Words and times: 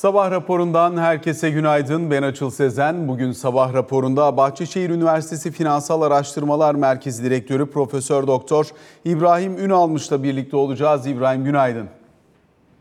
Sabah 0.00 0.30
raporundan 0.30 0.96
herkese 0.96 1.50
günaydın. 1.50 2.10
Ben 2.10 2.22
Açıl 2.22 2.50
Sezen. 2.50 3.08
Bugün 3.08 3.32
sabah 3.32 3.74
raporunda 3.74 4.36
Bahçeşehir 4.36 4.90
Üniversitesi 4.90 5.50
Finansal 5.52 6.02
Araştırmalar 6.02 6.74
Merkezi 6.74 7.24
Direktörü 7.24 7.70
Profesör 7.70 8.26
Doktor 8.26 8.66
İbrahim 9.04 9.58
Ünalmış'la 9.58 10.22
birlikte 10.22 10.56
olacağız. 10.56 11.06
İbrahim 11.06 11.44
günaydın. 11.44 11.86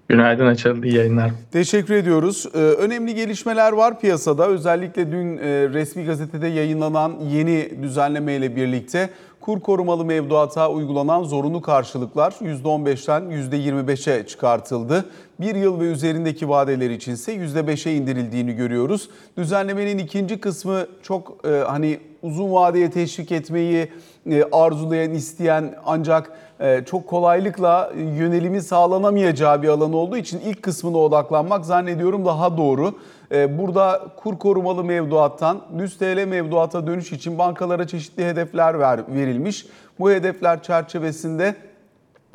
Günaydın 0.09 0.45
Açıl, 0.45 0.83
iyi 0.83 0.95
yayınlar. 0.95 1.31
Teşekkür 1.51 1.93
ediyoruz. 1.93 2.45
Ee, 2.53 2.57
önemli 2.57 3.15
gelişmeler 3.15 3.71
var 3.71 3.99
piyasada. 3.99 4.47
Özellikle 4.47 5.11
dün 5.11 5.37
e, 5.37 5.41
resmi 5.69 6.05
gazetede 6.05 6.47
yayınlanan 6.47 7.13
yeni 7.31 7.83
düzenleme 7.83 8.33
ile 8.33 8.55
birlikte 8.55 9.09
kur 9.49 9.59
korumalı 9.59 10.05
mevduata 10.05 10.69
uygulanan 10.69 11.23
zorunlu 11.23 11.61
karşılıklar 11.61 12.31
%15'ten 12.31 13.21
%25'e 13.21 14.27
çıkartıldı. 14.27 15.05
Bir 15.39 15.55
yıl 15.55 15.79
ve 15.79 15.83
üzerindeki 15.83 16.49
vadeler 16.49 16.89
içinse 16.89 17.35
%5'e 17.35 17.95
indirildiğini 17.95 18.53
görüyoruz. 18.55 19.09
Düzenlemenin 19.37 19.97
ikinci 19.97 20.39
kısmı 20.39 20.87
çok 21.03 21.45
e, 21.45 21.49
hani 21.49 21.99
uzun 22.21 22.51
vadeye 22.51 22.91
teşvik 22.91 23.31
etmeyi 23.31 23.87
e, 24.31 24.43
arzulayan, 24.51 25.11
isteyen 25.11 25.75
ancak 25.85 26.31
e, 26.59 26.83
çok 26.85 27.07
kolaylıkla 27.07 27.91
yönelimi 28.17 28.61
sağlanamayacağı 28.61 29.63
bir 29.63 29.67
alan 29.67 29.93
olduğu 29.93 30.17
için 30.17 30.39
ilk 30.39 30.63
kısmına 30.63 30.97
odaklanmak 30.97 31.65
zannediyorum 31.65 32.25
daha 32.25 32.57
doğru. 32.57 32.93
E, 33.31 33.57
burada 33.57 34.01
kur 34.17 34.39
korumalı 34.39 34.83
mevduattan 34.83 35.61
düz 35.77 35.97
TL 35.97 36.25
mevduata 36.27 36.87
dönüş 36.87 37.11
için 37.11 37.37
bankalara 37.37 37.87
çeşitli 37.87 38.25
hedefler 38.25 38.79
ver, 38.79 38.99
verilmiş. 39.07 39.65
Bu 39.99 40.11
hedefler 40.11 40.63
çerçevesinde 40.63 41.55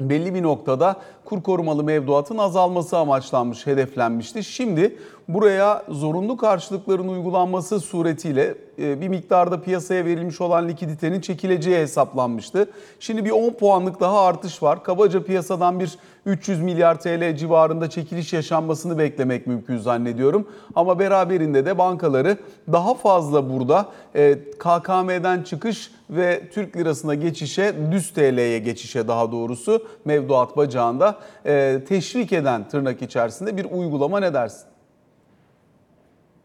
belli 0.00 0.34
bir 0.34 0.42
noktada 0.42 0.96
kur 1.24 1.42
korumalı 1.42 1.84
mevduatın 1.84 2.38
azalması 2.38 2.98
amaçlanmış, 2.98 3.66
hedeflenmişti. 3.66 4.44
Şimdi 4.44 4.98
buraya 5.28 5.83
zorunlu 5.88 6.37
karşılıkların 6.37 7.09
uygulanması 7.09 7.80
suretiyle 7.80 8.55
e, 8.78 9.00
bir 9.00 9.08
miktarda 9.08 9.61
piyasaya 9.61 10.05
verilmiş 10.05 10.41
olan 10.41 10.69
likiditenin 10.69 11.20
çekileceği 11.20 11.77
hesaplanmıştı. 11.77 12.70
Şimdi 13.00 13.25
bir 13.25 13.31
10 13.31 13.50
puanlık 13.50 14.00
daha 14.00 14.25
artış 14.25 14.62
var. 14.62 14.84
Kabaca 14.84 15.25
piyasadan 15.25 15.81
bir 15.81 15.98
300 16.27 16.62
milyar 16.62 17.00
TL 17.00 17.36
civarında 17.36 17.91
çekiliş 17.91 18.33
yaşanmasını 18.33 18.98
beklemek 18.98 19.47
mümkün 19.47 19.78
zannediyorum. 19.78 20.48
Ama 20.75 20.98
beraberinde 20.98 21.66
de 21.66 21.78
bankaları 21.78 22.36
daha 22.72 22.94
fazla 22.94 23.50
burada 23.53 23.88
e, 24.14 24.38
KKM'den 24.59 25.42
çıkış 25.42 25.91
ve 26.11 26.48
Türk 26.55 26.77
lirasına 26.77 27.14
geçişe, 27.14 27.75
düz 27.92 28.12
TL'ye 28.12 28.59
geçişe 28.59 29.09
daha 29.09 29.33
doğrusu 29.33 29.86
mevduat 30.05 30.56
bacağında 30.56 31.19
e, 31.47 31.81
teşvik 31.88 32.33
eden 32.33 32.69
tırnak 32.69 33.03
içerisinde 33.03 33.56
bir 33.56 33.64
uygulama 33.70 34.20
ne 34.20 34.34
dersin? 34.34 34.73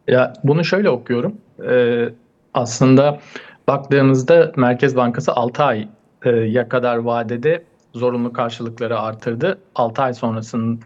Ya 0.09 0.33
bunu 0.43 0.65
şöyle 0.65 0.89
okuyorum. 0.89 1.37
Ee, 1.69 2.09
aslında 2.53 3.19
baktığımızda 3.67 4.51
Merkez 4.55 4.95
Bankası 4.95 5.33
6 5.33 5.63
aya 5.63 6.69
kadar 6.69 6.97
vadede 6.97 7.63
zorunlu 7.93 8.33
karşılıkları 8.33 8.99
artırdı. 8.99 9.59
6 9.75 10.01
ay 10.01 10.13
sonrasını 10.13 10.77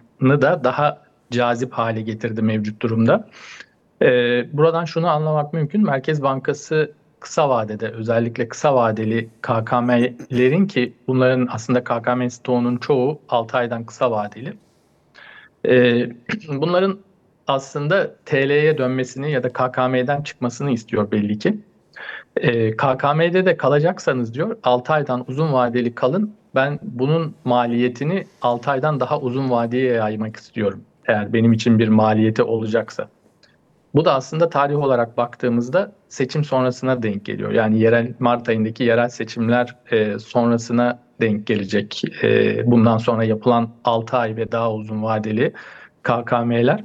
da 0.41 0.63
daha 0.63 1.01
cazip 1.31 1.73
hale 1.73 2.01
getirdi 2.01 2.41
mevcut 2.41 2.81
durumda. 2.81 3.27
Ee, 4.01 4.57
buradan 4.57 4.85
şunu 4.85 5.07
anlamak 5.07 5.53
mümkün. 5.53 5.83
Merkez 5.83 6.23
Bankası 6.23 6.91
kısa 7.19 7.49
vadede 7.49 7.89
özellikle 7.89 8.47
kısa 8.47 8.75
vadeli 8.75 9.29
KKM'lerin 9.41 10.67
ki 10.67 10.93
bunların 11.07 11.47
aslında 11.51 11.83
KKM 11.83 12.27
stoğunun 12.29 12.77
çoğu 12.77 13.19
6 13.29 13.57
aydan 13.57 13.85
kısa 13.85 14.11
vadeli. 14.11 14.53
Ee, 15.65 16.09
bunların 16.47 16.99
aslında 17.47 18.15
TL'ye 18.25 18.77
dönmesini 18.77 19.31
ya 19.31 19.43
da 19.43 19.49
KKM'den 19.49 20.21
çıkmasını 20.21 20.71
istiyor 20.71 21.11
belli 21.11 21.39
ki. 21.39 21.57
Ee, 22.37 22.71
KKM'de 22.71 23.45
de 23.45 23.57
kalacaksanız 23.57 24.33
diyor 24.33 24.57
6 24.63 24.93
aydan 24.93 25.25
uzun 25.27 25.53
vadeli 25.53 25.95
kalın. 25.95 26.33
Ben 26.55 26.79
bunun 26.81 27.35
maliyetini 27.45 28.27
6 28.41 28.71
aydan 28.71 28.99
daha 28.99 29.19
uzun 29.19 29.49
vadeye 29.49 29.93
yaymak 29.93 30.35
istiyorum. 30.35 30.81
Eğer 31.07 31.33
benim 31.33 31.53
için 31.53 31.79
bir 31.79 31.87
maliyeti 31.87 32.43
olacaksa. 32.43 33.09
Bu 33.95 34.05
da 34.05 34.13
aslında 34.13 34.49
tarih 34.49 34.77
olarak 34.77 35.17
baktığımızda 35.17 35.91
seçim 36.09 36.43
sonrasına 36.43 37.03
denk 37.03 37.25
geliyor. 37.25 37.51
Yani 37.51 37.79
yerel 37.79 38.13
Mart 38.19 38.49
ayındaki 38.49 38.83
yerel 38.83 39.09
seçimler 39.09 39.75
e, 39.91 40.19
sonrasına 40.19 40.99
denk 41.21 41.47
gelecek. 41.47 42.01
E, 42.23 42.61
bundan 42.71 42.97
sonra 42.97 43.23
yapılan 43.23 43.69
6 43.83 44.17
ay 44.17 44.35
ve 44.35 44.51
daha 44.51 44.73
uzun 44.73 45.03
vadeli 45.03 45.53
KKM'ler. 46.03 46.83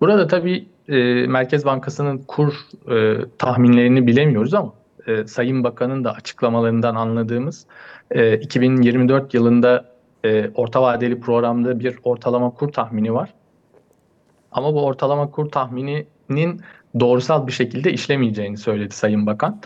Burada 0.00 0.26
tabii 0.26 0.68
e, 0.88 1.26
Merkez 1.26 1.64
Bankası'nın 1.64 2.18
kur 2.18 2.54
e, 2.90 3.16
tahminlerini 3.38 4.06
bilemiyoruz 4.06 4.54
ama 4.54 4.72
e, 5.06 5.26
Sayın 5.26 5.64
Bakan'ın 5.64 6.04
da 6.04 6.12
açıklamalarından 6.12 6.94
anladığımız 6.94 7.66
e, 8.10 8.38
2024 8.38 9.34
yılında 9.34 9.84
e, 10.24 10.50
orta 10.54 10.82
vadeli 10.82 11.20
programda 11.20 11.80
bir 11.80 11.98
ortalama 12.02 12.50
kur 12.50 12.72
tahmini 12.72 13.14
var. 13.14 13.34
Ama 14.52 14.74
bu 14.74 14.84
ortalama 14.84 15.30
kur 15.30 15.50
tahmininin 15.50 16.60
doğrusal 17.00 17.46
bir 17.46 17.52
şekilde 17.52 17.92
işlemeyeceğini 17.92 18.56
söyledi 18.56 18.94
Sayın 18.94 19.26
Bakan. 19.26 19.60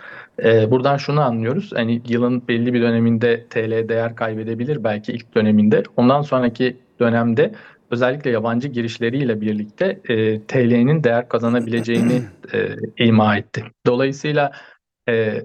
Ee, 0.44 0.70
buradan 0.70 0.96
şunu 0.96 1.20
anlıyoruz. 1.20 1.72
Hani 1.74 2.02
yılın 2.08 2.48
belli 2.48 2.74
bir 2.74 2.82
döneminde 2.82 3.46
TL 3.50 3.88
değer 3.88 4.16
kaybedebilir 4.16 4.84
belki 4.84 5.12
ilk 5.12 5.34
döneminde. 5.34 5.82
Ondan 5.96 6.22
sonraki 6.22 6.76
dönemde 7.00 7.52
özellikle 7.92 8.30
yabancı 8.30 8.68
girişleriyle 8.68 9.40
birlikte 9.40 10.00
e, 10.08 10.42
TL'nin 10.42 11.04
değer 11.04 11.28
kazanabileceğini 11.28 12.22
e, 12.54 12.76
ima 13.04 13.36
etti. 13.36 13.64
Dolayısıyla 13.86 14.52
e, 15.08 15.42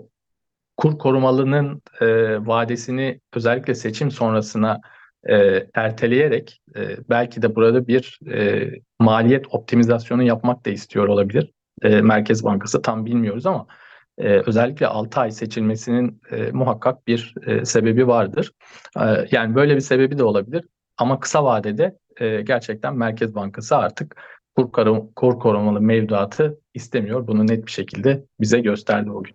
kur 0.78 0.98
korumalının 0.98 1.82
e, 2.02 2.08
vadesini 2.48 3.20
özellikle 3.34 3.76
seçim 3.76 4.12
sonrasına 4.12 4.82
e, 5.30 5.68
erteleyerek 5.74 6.62
e, 6.76 6.98
belki 7.10 7.42
de 7.42 7.56
burada 7.56 7.88
bir 7.88 8.20
e, 8.34 8.72
maliyet 9.00 9.46
optimizasyonu 9.50 10.24
yapmak 10.24 10.66
da 10.66 10.70
istiyor 10.70 11.08
olabilir. 11.08 11.52
E, 11.82 12.02
Merkez 12.02 12.44
Bankası 12.44 12.82
tam 12.82 13.06
bilmiyoruz 13.06 13.46
ama 13.46 13.68
e, 14.18 14.28
özellikle 14.28 14.88
6 14.88 15.20
ay 15.20 15.32
seçilmesinin 15.32 16.22
e, 16.32 16.52
muhakkak 16.52 17.08
bir 17.08 17.34
e, 17.46 17.66
sebebi 17.66 18.08
vardır. 18.08 18.52
E, 19.00 19.28
yani 19.32 19.56
böyle 19.56 19.76
bir 19.76 19.82
sebebi 19.82 20.18
de 20.18 20.24
olabilir 20.24 20.66
ama 20.98 21.20
kısa 21.20 21.44
vadede 21.44 21.98
e, 22.20 22.42
gerçekten 22.42 22.96
Merkez 22.96 23.36
Bankası 23.36 23.78
artık 23.78 24.16
kur, 25.16 25.40
korumalı 25.40 25.82
mevduatı 25.82 26.60
istemiyor. 26.74 27.28
Bunu 27.28 27.48
net 27.48 27.66
bir 27.66 27.72
şekilde 27.72 28.24
bize 28.40 28.60
gösterdi 28.60 29.10
bugün. 29.10 29.34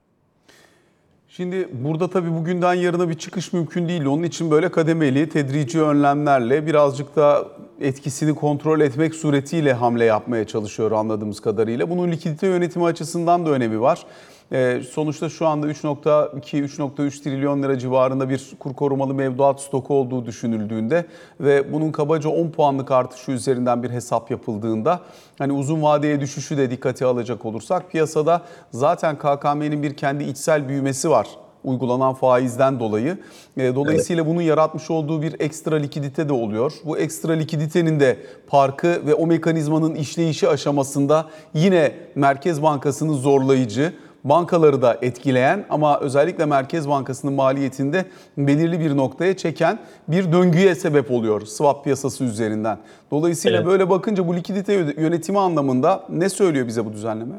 Şimdi 1.28 1.68
burada 1.72 2.10
tabii 2.10 2.34
bugünden 2.34 2.74
yarına 2.74 3.08
bir 3.08 3.14
çıkış 3.14 3.52
mümkün 3.52 3.88
değil. 3.88 4.04
Onun 4.04 4.22
için 4.22 4.50
böyle 4.50 4.68
kademeli, 4.70 5.28
tedrici 5.28 5.82
önlemlerle 5.82 6.66
birazcık 6.66 7.16
da 7.16 7.48
etkisini 7.80 8.34
kontrol 8.34 8.80
etmek 8.80 9.14
suretiyle 9.14 9.72
hamle 9.72 10.04
yapmaya 10.04 10.46
çalışıyor 10.46 10.92
anladığımız 10.92 11.40
kadarıyla. 11.40 11.90
Bunun 11.90 12.12
likidite 12.12 12.46
yönetimi 12.46 12.84
açısından 12.84 13.46
da 13.46 13.50
önemi 13.50 13.80
var. 13.80 14.06
Ee, 14.52 14.80
sonuçta 14.90 15.28
şu 15.28 15.46
anda 15.46 15.66
3.2-3.3 15.66 17.22
trilyon 17.22 17.62
lira 17.62 17.78
civarında 17.78 18.30
bir 18.30 18.50
kur 18.58 18.74
korumalı 18.74 19.14
mevduat 19.14 19.60
stoku 19.60 19.94
olduğu 19.94 20.26
düşünüldüğünde 20.26 21.06
ve 21.40 21.72
bunun 21.72 21.92
kabaca 21.92 22.30
10 22.30 22.50
puanlık 22.50 22.90
artışı 22.90 23.30
üzerinden 23.30 23.82
bir 23.82 23.90
hesap 23.90 24.30
yapıldığında 24.30 25.00
hani 25.38 25.52
uzun 25.52 25.82
vadeye 25.82 26.20
düşüşü 26.20 26.56
de 26.56 26.70
dikkate 26.70 27.06
alacak 27.06 27.44
olursak 27.44 27.90
piyasada 27.90 28.42
zaten 28.70 29.18
KKM'nin 29.18 29.82
bir 29.82 29.96
kendi 29.96 30.24
içsel 30.24 30.68
büyümesi 30.68 31.10
var 31.10 31.26
uygulanan 31.64 32.14
faizden 32.14 32.80
dolayı. 32.80 33.18
E, 33.56 33.74
dolayısıyla 33.74 34.22
evet. 34.22 34.32
bunun 34.32 34.42
yaratmış 34.42 34.90
olduğu 34.90 35.22
bir 35.22 35.40
ekstra 35.40 35.76
likidite 35.76 36.28
de 36.28 36.32
oluyor. 36.32 36.72
Bu 36.84 36.98
ekstra 36.98 37.32
likiditenin 37.32 38.00
de 38.00 38.18
parkı 38.46 39.06
ve 39.06 39.14
o 39.14 39.26
mekanizmanın 39.26 39.94
işleyişi 39.94 40.48
aşamasında 40.48 41.26
yine 41.54 41.92
Merkez 42.14 42.62
Bankası'nın 42.62 43.14
zorlayıcı, 43.14 43.92
bankaları 44.24 44.82
da 44.82 44.98
etkileyen 45.02 45.64
ama 45.70 46.00
özellikle 46.00 46.46
Merkez 46.46 46.88
Bankası'nın 46.88 47.34
maliyetinde 47.34 48.04
belirli 48.38 48.80
bir 48.80 48.96
noktaya 48.96 49.36
çeken 49.36 49.78
bir 50.08 50.32
döngüye 50.32 50.74
sebep 50.74 51.10
oluyor 51.10 51.40
swap 51.40 51.84
piyasası 51.84 52.24
üzerinden. 52.24 52.78
Dolayısıyla 53.10 53.58
evet. 53.58 53.66
böyle 53.66 53.90
bakınca 53.90 54.28
bu 54.28 54.36
likidite 54.36 54.72
yönetimi 54.72 55.38
anlamında 55.38 56.04
ne 56.08 56.28
söylüyor 56.28 56.66
bize 56.66 56.84
bu 56.84 56.92
düzenleme? 56.92 57.34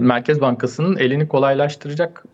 Merkez 0.00 0.40
Bankası'nın 0.40 0.96
elini 0.96 1.28
kolaylaştıracak 1.28 2.24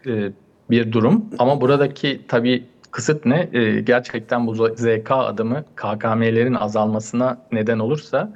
bir 0.70 0.92
durum 0.92 1.24
ama 1.38 1.60
buradaki 1.60 2.20
tabii 2.28 2.64
kısıt 2.90 3.26
ne? 3.26 3.44
Gerçekten 3.84 4.46
bu 4.46 4.54
ZK 4.54 5.10
adımı 5.10 5.64
KKM'lerin 5.76 6.54
azalmasına 6.54 7.38
neden 7.52 7.78
olursa 7.78 8.32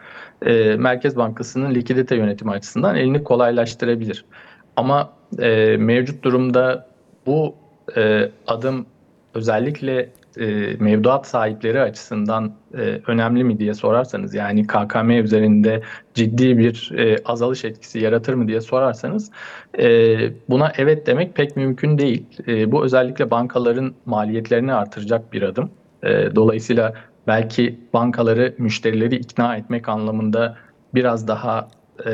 Merkez 0.79 1.17
Bankası'nın 1.17 1.75
likidite 1.75 2.17
yönetimi 2.17 2.50
açısından 2.50 2.96
elini 2.96 3.25
kolaylaştırabilir. 3.25 4.25
Ama 4.76 5.12
e, 5.38 5.76
mevcut 5.76 6.25
durumda 6.25 6.87
bu 7.26 7.55
e, 7.96 8.31
adım 8.46 8.87
özellikle 9.34 10.11
e, 10.38 10.76
mevduat 10.81 11.26
sahipleri 11.26 11.81
açısından 11.81 12.52
e, 12.75 13.00
önemli 13.06 13.44
mi 13.44 13.58
diye 13.58 13.75
sorarsanız 13.75 14.34
yani 14.34 14.67
KKM 14.67 15.11
üzerinde 15.11 15.82
ciddi 16.14 16.58
bir 16.58 16.93
e, 16.99 17.17
azalış 17.25 17.64
etkisi 17.64 17.99
yaratır 17.99 18.34
mı 18.34 18.49
diye 18.49 18.61
sorarsanız 18.61 19.31
e, 19.78 20.17
buna 20.49 20.72
evet 20.76 21.06
demek 21.06 21.34
pek 21.34 21.56
mümkün 21.56 21.99
değil. 21.99 22.26
E, 22.49 22.72
bu 22.72 22.84
özellikle 22.84 23.31
bankaların 23.31 23.94
maliyetlerini 24.06 24.75
artıracak 24.75 25.32
bir 25.32 25.43
adım. 25.43 25.70
E, 26.02 26.34
dolayısıyla 26.34 26.94
belki 27.26 27.81
bankaları 27.93 28.55
müşterileri 28.58 29.17
ikna 29.17 29.56
etmek 29.56 29.88
anlamında 29.88 30.56
biraz 30.94 31.28
daha 31.28 31.69
e, 32.06 32.12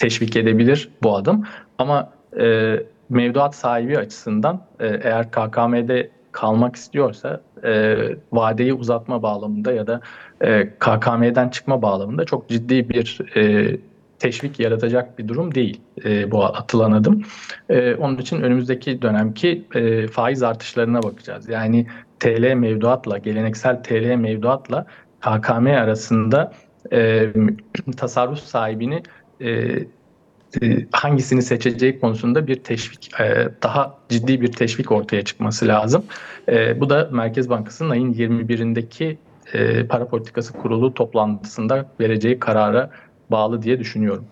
teşvik 0.00 0.36
edebilir 0.36 0.88
bu 1.02 1.16
adım. 1.16 1.44
Ama 1.78 2.12
e, 2.40 2.76
mevduat 3.08 3.54
sahibi 3.54 3.98
açısından 3.98 4.66
e, 4.80 4.86
eğer 4.86 5.30
KKM'de 5.30 6.10
kalmak 6.32 6.76
istiyorsa 6.76 7.40
e, 7.64 7.96
vadeyi 8.32 8.74
uzatma 8.74 9.22
bağlamında 9.22 9.72
ya 9.72 9.86
da 9.86 10.00
e, 10.40 10.68
KKM'den 10.78 11.48
çıkma 11.48 11.82
bağlamında 11.82 12.24
çok 12.24 12.48
ciddi 12.48 12.88
bir 12.88 13.18
e, 13.36 13.76
teşvik 14.18 14.60
yaratacak 14.60 15.18
bir 15.18 15.28
durum 15.28 15.54
değil 15.54 15.80
e, 16.04 16.30
bu 16.30 16.44
atılan 16.44 16.92
adım. 16.92 17.22
E, 17.68 17.94
onun 17.94 18.18
için 18.18 18.42
önümüzdeki 18.42 19.02
dönemki 19.02 19.64
e, 19.74 20.06
faiz 20.06 20.42
artışlarına 20.42 21.02
bakacağız. 21.02 21.48
Yani 21.48 21.86
TL 22.20 22.54
mevduatla, 22.54 23.18
geleneksel 23.18 23.82
TL 23.82 24.14
mevduatla 24.14 24.86
KKM 25.20 25.66
arasında 25.66 26.52
e, 26.92 27.26
tasarruf 27.96 28.38
sahibini 28.38 29.02
e, 29.40 29.78
e, 30.62 30.86
hangisini 30.92 31.42
seçeceği 31.42 32.00
konusunda 32.00 32.46
bir 32.46 32.56
teşvik, 32.56 33.20
e, 33.20 33.48
daha 33.62 33.94
ciddi 34.08 34.40
bir 34.40 34.52
teşvik 34.52 34.92
ortaya 34.92 35.24
çıkması 35.24 35.68
lazım. 35.68 36.04
E, 36.48 36.80
bu 36.80 36.90
da 36.90 37.08
Merkez 37.12 37.50
Bankası'nın 37.50 37.90
ayın 37.90 38.12
21'indeki 38.12 39.16
e, 39.52 39.86
para 39.86 40.08
politikası 40.08 40.52
kurulu 40.52 40.94
toplantısında 40.94 41.86
vereceği 42.00 42.38
karara 42.38 42.90
bağlı 43.30 43.62
diye 43.62 43.78
düşünüyorum. 43.78 44.24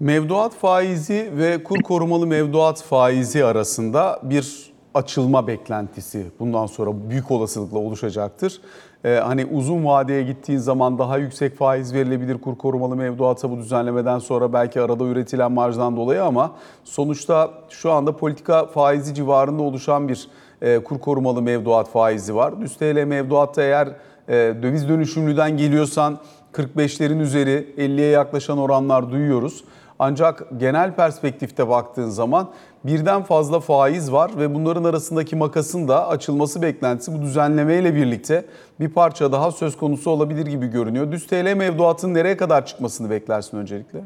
Mevduat 0.00 0.54
faizi 0.54 1.30
ve 1.36 1.62
kur 1.64 1.82
korumalı 1.82 2.26
mevduat 2.26 2.82
faizi 2.82 3.44
arasında 3.44 4.20
bir 4.22 4.74
açılma 4.94 5.46
beklentisi 5.46 6.26
bundan 6.38 6.66
sonra 6.66 7.10
büyük 7.10 7.30
olasılıkla 7.30 7.78
oluşacaktır. 7.78 8.60
Ee, 9.04 9.20
hani 9.24 9.46
uzun 9.46 9.84
vadeye 9.84 10.22
gittiğin 10.22 10.58
zaman 10.58 10.98
daha 10.98 11.18
yüksek 11.18 11.56
faiz 11.56 11.94
verilebilir 11.94 12.38
kur 12.40 12.58
korumalı 12.58 12.96
mevduata 12.96 13.50
bu 13.50 13.58
düzenlemeden 13.58 14.18
sonra 14.18 14.52
belki 14.52 14.80
arada 14.80 15.04
üretilen 15.04 15.52
marjdan 15.52 15.96
dolayı 15.96 16.24
ama 16.24 16.52
sonuçta 16.84 17.50
şu 17.70 17.92
anda 17.92 18.16
politika 18.16 18.66
faizi 18.66 19.14
civarında 19.14 19.62
oluşan 19.62 20.08
bir 20.08 20.28
e, 20.62 20.78
kur 20.78 20.98
korumalı 20.98 21.42
mevduat 21.42 21.88
faizi 21.88 22.34
var. 22.34 22.60
Düz 22.60 22.76
TL 22.76 23.04
mevduatta 23.04 23.62
eğer 23.62 23.88
e, 24.28 24.34
döviz 24.62 24.88
dönüşümlüden 24.88 25.56
geliyorsan 25.56 26.18
45'lerin 26.52 27.20
üzeri 27.20 27.74
50'ye 27.78 28.10
yaklaşan 28.10 28.58
oranlar 28.58 29.10
duyuyoruz. 29.10 29.64
Ancak 29.98 30.42
genel 30.56 30.94
perspektifte 30.94 31.68
baktığın 31.68 32.08
zaman 32.08 32.48
birden 32.84 33.22
fazla 33.22 33.60
faiz 33.60 34.12
var 34.12 34.30
ve 34.38 34.54
bunların 34.54 34.84
arasındaki 34.84 35.36
makasın 35.36 35.88
da 35.88 36.08
açılması 36.08 36.62
beklentisi 36.62 37.12
bu 37.14 37.22
düzenlemeyle 37.22 37.94
birlikte 37.94 38.44
bir 38.80 38.88
parça 38.88 39.32
daha 39.32 39.50
söz 39.50 39.76
konusu 39.76 40.10
olabilir 40.10 40.46
gibi 40.46 40.66
görünüyor. 40.66 41.12
Düz 41.12 41.26
TL 41.26 41.54
mevduatın 41.54 42.14
nereye 42.14 42.36
kadar 42.36 42.66
çıkmasını 42.66 43.10
beklersin 43.10 43.56
öncelikle? 43.58 44.00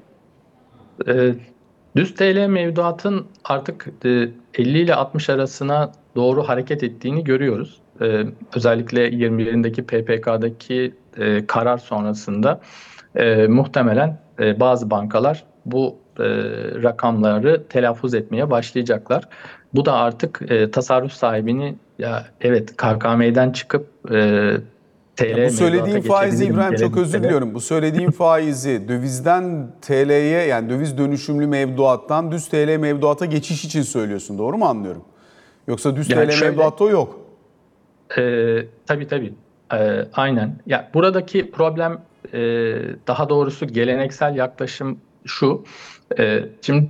E, 1.09 1.35
düz 1.97 2.15
TL 2.15 2.47
mevduatın 2.49 3.27
artık 3.45 3.89
e, 4.05 4.09
50 4.09 4.79
ile 4.79 4.95
60 4.95 5.31
arasına 5.31 5.93
doğru 6.17 6.43
hareket 6.43 6.83
ettiğini 6.83 7.25
görüyoruz. 7.25 7.81
E, 8.01 8.25
özellikle 8.55 9.09
21'indeki 9.09 9.83
PPK'daki 9.83 10.95
e, 11.17 11.47
karar 11.47 11.79
sonrasında 11.79 12.61
e, 13.17 13.47
muhtemelen 13.47 14.19
e, 14.41 14.61
bazı 14.61 14.91
bankalar 14.91 15.45
bu 15.67 15.97
e, 16.19 16.25
rakamları 16.83 17.63
telaffuz 17.69 18.15
etmeye 18.15 18.51
başlayacaklar. 18.51 19.29
Bu 19.75 19.85
da 19.85 19.93
artık 19.93 20.41
e, 20.49 20.71
tasarruf 20.71 21.13
sahibini 21.13 21.75
ya 21.99 22.27
evet 22.41 22.77
KKM'den 22.77 23.51
çıkıp 23.53 23.87
e, 24.11 24.51
TL 25.17 25.39
Ya 25.39 25.47
bu 25.47 25.51
söylediğin 25.51 25.87
mevduata 25.97 26.09
faizi 26.09 26.45
İbrahim 26.47 26.77
çok 26.77 26.97
özür 26.97 27.23
diliyorum. 27.23 27.55
Bu 27.55 27.61
söylediğin 27.61 28.11
faizi 28.23 28.89
dövizden 28.89 29.69
TL'ye 29.83 30.47
yani 30.47 30.71
döviz 30.71 30.99
dönüşümlü 30.99 31.47
mevduattan 31.47 32.33
düz 32.33 32.49
TL 32.49 32.77
mevduata 32.77 33.25
geçiş 33.27 33.65
için 33.65 33.83
söylüyorsun. 33.83 34.39
Doğru 34.39 34.59
mu 34.59 34.65
anlıyorum? 34.65 35.03
Yoksa 35.69 35.97
düz 35.97 36.11
Yani 36.11 36.27
TL 36.27 36.33
şöyle- 36.33 36.51
mevduatta 36.51 36.85
o 36.85 36.89
yok. 36.91 37.21
Ee, 38.19 38.59
tabii 38.87 39.07
tabii. 39.09 39.35
Ee, 39.75 40.05
aynen. 40.13 40.57
Ya 40.67 40.91
buradaki 40.95 41.51
problem 41.51 42.01
e, 42.33 42.39
daha 43.07 43.29
doğrusu 43.29 43.67
geleneksel 43.67 44.37
yaklaşım 44.37 44.99
şu. 45.27 45.65
E, 46.19 46.45
şimdi 46.63 46.89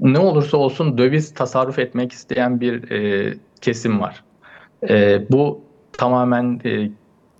ne 0.00 0.18
olursa 0.18 0.56
olsun 0.56 0.98
döviz 0.98 1.34
tasarruf 1.34 1.78
etmek 1.78 2.12
isteyen 2.12 2.60
bir 2.60 2.90
e, 2.90 3.34
kesim 3.60 4.00
var. 4.00 4.24
E, 4.88 5.24
bu 5.30 5.60
tamamen 5.92 6.60
e, 6.64 6.90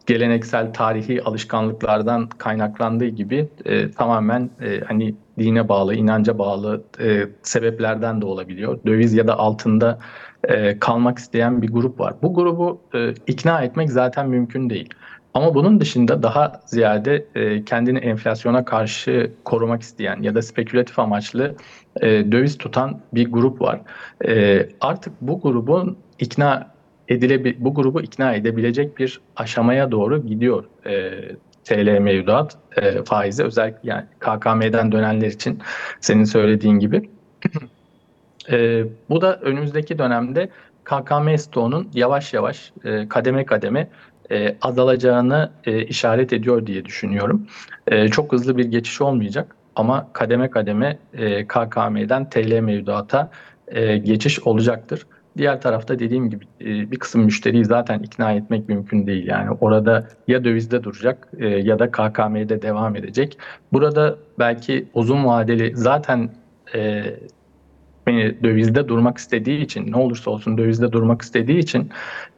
geleneksel 0.07 0.73
tarihi 0.73 1.23
alışkanlıklardan 1.23 2.29
kaynaklandığı 2.29 3.09
gibi 3.09 3.49
e, 3.65 3.91
tamamen 3.91 4.51
e, 4.61 4.81
hani 4.81 5.15
dine 5.39 5.69
bağlı, 5.69 5.95
inanca 5.95 6.39
bağlı 6.39 6.85
e, 7.01 7.27
sebeplerden 7.43 8.21
de 8.21 8.27
olabiliyor. 8.27 8.79
Döviz 8.87 9.15
ya 9.15 9.27
da 9.27 9.39
altında 9.39 9.99
e, 10.45 10.79
kalmak 10.79 11.19
isteyen 11.19 11.63
bir 11.63 11.69
grup 11.69 12.01
var. 12.01 12.15
Bu 12.23 12.35
grubu 12.35 12.81
e, 12.95 13.15
ikna 13.27 13.63
etmek 13.63 13.91
zaten 13.91 14.29
mümkün 14.29 14.71
değil. 14.71 14.89
Ama 15.35 15.55
bunun 15.55 15.81
dışında 15.81 16.23
daha 16.23 16.61
ziyade 16.67 17.27
e, 17.35 17.65
kendini 17.65 17.99
enflasyona 17.99 18.65
karşı 18.65 19.33
korumak 19.45 19.83
isteyen 19.83 20.23
ya 20.23 20.35
da 20.35 20.43
spekülatif 20.43 20.99
amaçlı 20.99 21.55
e, 22.01 22.09
döviz 22.33 22.59
tutan 22.59 23.01
bir 23.15 23.33
grup 23.33 23.61
var. 23.61 23.81
E, 24.27 24.69
artık 24.81 25.13
bu 25.21 25.41
grubun 25.41 25.99
ikna 26.19 26.71
edilebi 27.09 27.57
bu 27.59 27.75
grubu 27.75 28.01
ikna 28.01 28.33
edebilecek 28.33 28.99
bir 28.99 29.21
aşamaya 29.37 29.91
doğru 29.91 30.27
gidiyor 30.27 30.65
e, 30.87 31.21
TL 31.65 31.99
mevduat 31.99 32.57
e, 32.77 33.05
faizi 33.05 33.45
özellikle 33.45 33.91
yani 33.91 34.05
KKM'den 34.19 34.93
dönenler 34.93 35.27
için 35.27 35.59
senin 36.01 36.25
söylediğin 36.25 36.79
gibi. 36.79 37.11
E, 38.51 38.85
bu 39.11 39.21
da 39.21 39.37
önümüzdeki 39.37 39.99
dönemde 39.99 40.49
KKM 40.85 41.37
stoğunun 41.37 41.89
yavaş 41.95 42.35
yavaş 42.35 42.73
e, 42.85 43.09
kademe 43.09 43.45
kademe 43.45 43.89
e, 44.31 44.57
azalacağını 44.63 45.51
e, 45.65 45.85
işaret 45.85 46.33
ediyor 46.33 46.67
diye 46.67 46.85
düşünüyorum. 46.85 47.47
E, 47.87 48.09
çok 48.09 48.33
hızlı 48.33 48.57
bir 48.57 48.65
geçiş 48.65 49.01
olmayacak 49.01 49.57
ama 49.77 50.09
kademe 50.13 50.51
kademe 50.51 50.99
e, 51.13 51.47
KKM'den 51.47 52.31
TL 52.31 52.61
mevduata 52.61 53.31
geçiş 54.03 54.41
olacaktır. 54.41 55.07
Diğer 55.39 55.61
tarafta 55.61 55.99
dediğim 55.99 56.31
gibi 56.31 56.45
bir 56.61 56.99
kısım 56.99 57.25
müşteriyi 57.25 57.65
zaten 57.65 57.99
ikna 57.99 58.33
etmek 58.33 58.69
mümkün 58.69 59.07
değil. 59.07 59.27
Yani 59.27 59.51
orada 59.61 60.09
ya 60.29 60.45
dövizde 60.45 60.85
duracak 60.85 61.29
ya 61.41 61.79
da 61.79 61.91
KKM'de 61.91 62.63
devam 62.63 62.97
edecek. 62.97 63.39
Burada 63.73 64.17
belki 64.39 64.87
uzun 64.95 65.25
vadeli 65.25 65.73
zaten 65.77 66.31
beni 68.11 68.43
dövizde 68.43 68.89
durmak 68.89 69.19
istediği 69.19 69.61
için 69.61 69.93
ne 69.93 69.97
olursa 69.97 70.31
olsun 70.31 70.59
dövizde 70.59 70.93
durmak 70.93 71.23
istediği 71.23 71.59
için 71.59 71.91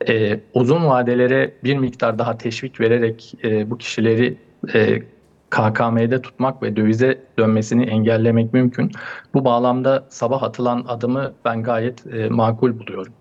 e, 0.08 0.40
uzun 0.54 0.86
vadelere 0.86 1.52
bir 1.64 1.76
miktar 1.76 2.18
daha 2.18 2.38
teşvik 2.38 2.80
vererek 2.80 3.34
e, 3.44 3.70
bu 3.70 3.78
kişileri 3.78 4.36
e, 4.74 5.02
KKM'de 5.50 6.22
tutmak 6.22 6.62
ve 6.62 6.76
dövize 6.76 7.18
dönmesini 7.38 7.84
engellemek 7.84 8.52
mümkün. 8.52 8.90
Bu 9.34 9.44
bağlamda 9.44 10.04
sabah 10.08 10.42
atılan 10.42 10.84
adımı 10.88 11.32
ben 11.44 11.62
gayet 11.62 12.06
e, 12.06 12.28
makul 12.28 12.78
buluyorum. 12.78 13.12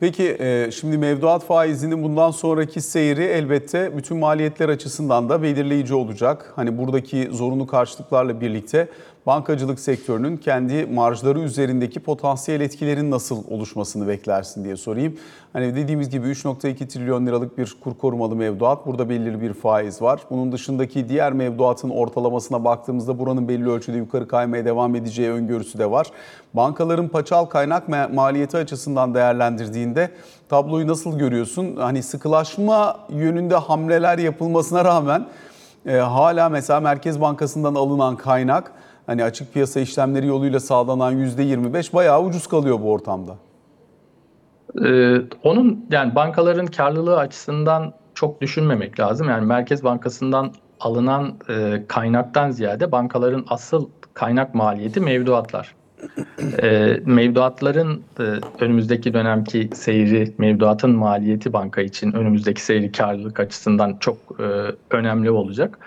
Peki 0.00 0.36
e, 0.40 0.70
şimdi 0.70 0.98
mevduat 0.98 1.44
faizinin 1.44 2.02
bundan 2.02 2.30
sonraki 2.30 2.80
seyri 2.80 3.22
elbette 3.22 3.96
bütün 3.96 4.16
maliyetler 4.16 4.68
açısından 4.68 5.28
da 5.28 5.42
belirleyici 5.42 5.94
olacak. 5.94 6.52
Hani 6.56 6.78
buradaki 6.78 7.28
zorunlu 7.32 7.66
karşılıklarla 7.66 8.40
birlikte 8.40 8.88
bankacılık 9.26 9.80
sektörünün 9.80 10.36
kendi 10.36 10.86
marjları 10.86 11.40
üzerindeki 11.40 12.00
potansiyel 12.00 12.60
etkilerin 12.60 13.10
nasıl 13.10 13.44
oluşmasını 13.50 14.08
beklersin 14.08 14.64
diye 14.64 14.76
sorayım. 14.76 15.16
Hani 15.52 15.76
dediğimiz 15.76 16.10
gibi 16.10 16.26
3.2 16.26 16.88
trilyon 16.88 17.26
liralık 17.26 17.58
bir 17.58 17.76
kur 17.84 17.94
korumalı 17.94 18.36
mevduat. 18.36 18.86
Burada 18.86 19.08
belirli 19.08 19.40
bir 19.40 19.52
faiz 19.52 20.02
var. 20.02 20.20
Bunun 20.30 20.52
dışındaki 20.52 21.08
diğer 21.08 21.32
mevduatın 21.32 21.90
ortalamasına 21.90 22.64
baktığımızda 22.64 23.18
buranın 23.18 23.48
belli 23.48 23.70
ölçüde 23.70 23.96
yukarı 23.96 24.28
kaymaya 24.28 24.64
devam 24.64 24.94
edeceği 24.94 25.30
öngörüsü 25.30 25.78
de 25.78 25.90
var. 25.90 26.06
Bankaların 26.54 27.08
paçal 27.08 27.44
kaynak 27.44 27.88
ma- 27.88 28.14
maliyeti 28.14 28.56
açısından 28.56 29.14
değerlendirdiğinde 29.14 30.10
tabloyu 30.48 30.86
nasıl 30.86 31.18
görüyorsun? 31.18 31.76
Hani 31.76 32.02
sıkılaşma 32.02 33.00
yönünde 33.10 33.56
hamleler 33.56 34.18
yapılmasına 34.18 34.84
rağmen 34.84 35.26
e, 35.86 35.96
hala 35.96 36.48
mesela 36.48 36.80
Merkez 36.80 37.20
Bankası'ndan 37.20 37.74
alınan 37.74 38.16
kaynak 38.16 38.72
hani 39.06 39.24
açık 39.24 39.54
piyasa 39.54 39.80
işlemleri 39.80 40.26
yoluyla 40.26 40.60
sağlanan 40.60 41.14
%25 41.14 41.94
bayağı 41.94 42.22
ucuz 42.22 42.46
kalıyor 42.46 42.80
bu 42.80 42.92
ortamda. 42.92 43.36
Ee, 44.84 45.16
onun 45.42 45.86
yani 45.90 46.14
bankaların 46.14 46.66
karlılığı 46.66 47.18
açısından 47.18 47.92
çok 48.14 48.40
düşünmemek 48.40 49.00
lazım. 49.00 49.28
Yani 49.28 49.46
Merkez 49.46 49.84
Bankası'ndan 49.84 50.52
alınan 50.80 51.34
e, 51.48 51.82
kaynaktan 51.88 52.50
ziyade 52.50 52.92
bankaların 52.92 53.44
asıl 53.48 53.88
kaynak 54.14 54.54
maliyeti 54.54 55.00
mevduatlar. 55.00 55.74
E, 56.62 56.96
mevduatların 57.04 58.02
e, 58.20 58.22
önümüzdeki 58.60 59.14
dönemki 59.14 59.70
seyri, 59.74 60.34
mevduatın 60.38 60.90
maliyeti 60.90 61.52
banka 61.52 61.80
için 61.80 62.12
önümüzdeki 62.12 62.62
seyri 62.62 62.92
karlılık 62.92 63.40
açısından 63.40 63.96
çok 64.00 64.16
e, 64.40 64.44
önemli 64.90 65.30
olacak. 65.30 65.78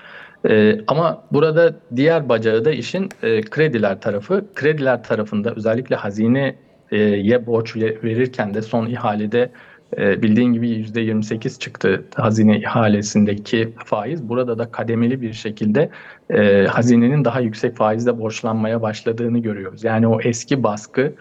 E, 0.49 0.77
ama 0.87 1.23
burada 1.31 1.75
diğer 1.95 2.29
bacağı 2.29 2.65
da 2.65 2.71
işin 2.71 3.09
e, 3.23 3.41
krediler 3.41 4.01
tarafı. 4.01 4.45
Krediler 4.55 5.03
tarafında 5.03 5.53
özellikle 5.55 5.95
hazineye 5.95 7.45
borç 7.45 7.75
verirken 7.75 8.53
de 8.53 8.61
son 8.61 8.85
ihalede 8.85 9.51
e, 9.97 10.21
bildiğin 10.21 10.53
gibi 10.53 10.69
%28 10.69 11.59
çıktı 11.59 12.05
hazine 12.15 12.59
ihalesindeki 12.59 13.73
faiz. 13.85 14.29
Burada 14.29 14.57
da 14.57 14.71
kademeli 14.71 15.21
bir 15.21 15.33
şekilde 15.33 15.89
e, 16.29 16.65
hazinenin 16.65 17.25
daha 17.25 17.39
yüksek 17.39 17.75
faizle 17.75 18.19
borçlanmaya 18.19 18.81
başladığını 18.81 19.39
görüyoruz. 19.39 19.83
Yani 19.83 20.07
o 20.07 20.21
eski 20.21 20.63
baskı 20.63 21.13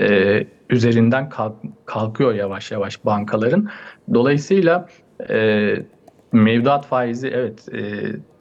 e, 0.00 0.40
üzerinden 0.70 1.28
kalk, 1.28 1.54
kalkıyor 1.84 2.34
yavaş 2.34 2.72
yavaş 2.72 3.04
bankaların. 3.04 3.68
Dolayısıyla 4.14 4.88
e, 5.30 5.74
mevduat 6.32 6.86
faizi 6.86 7.28
evet 7.28 7.68
e, 7.74 7.80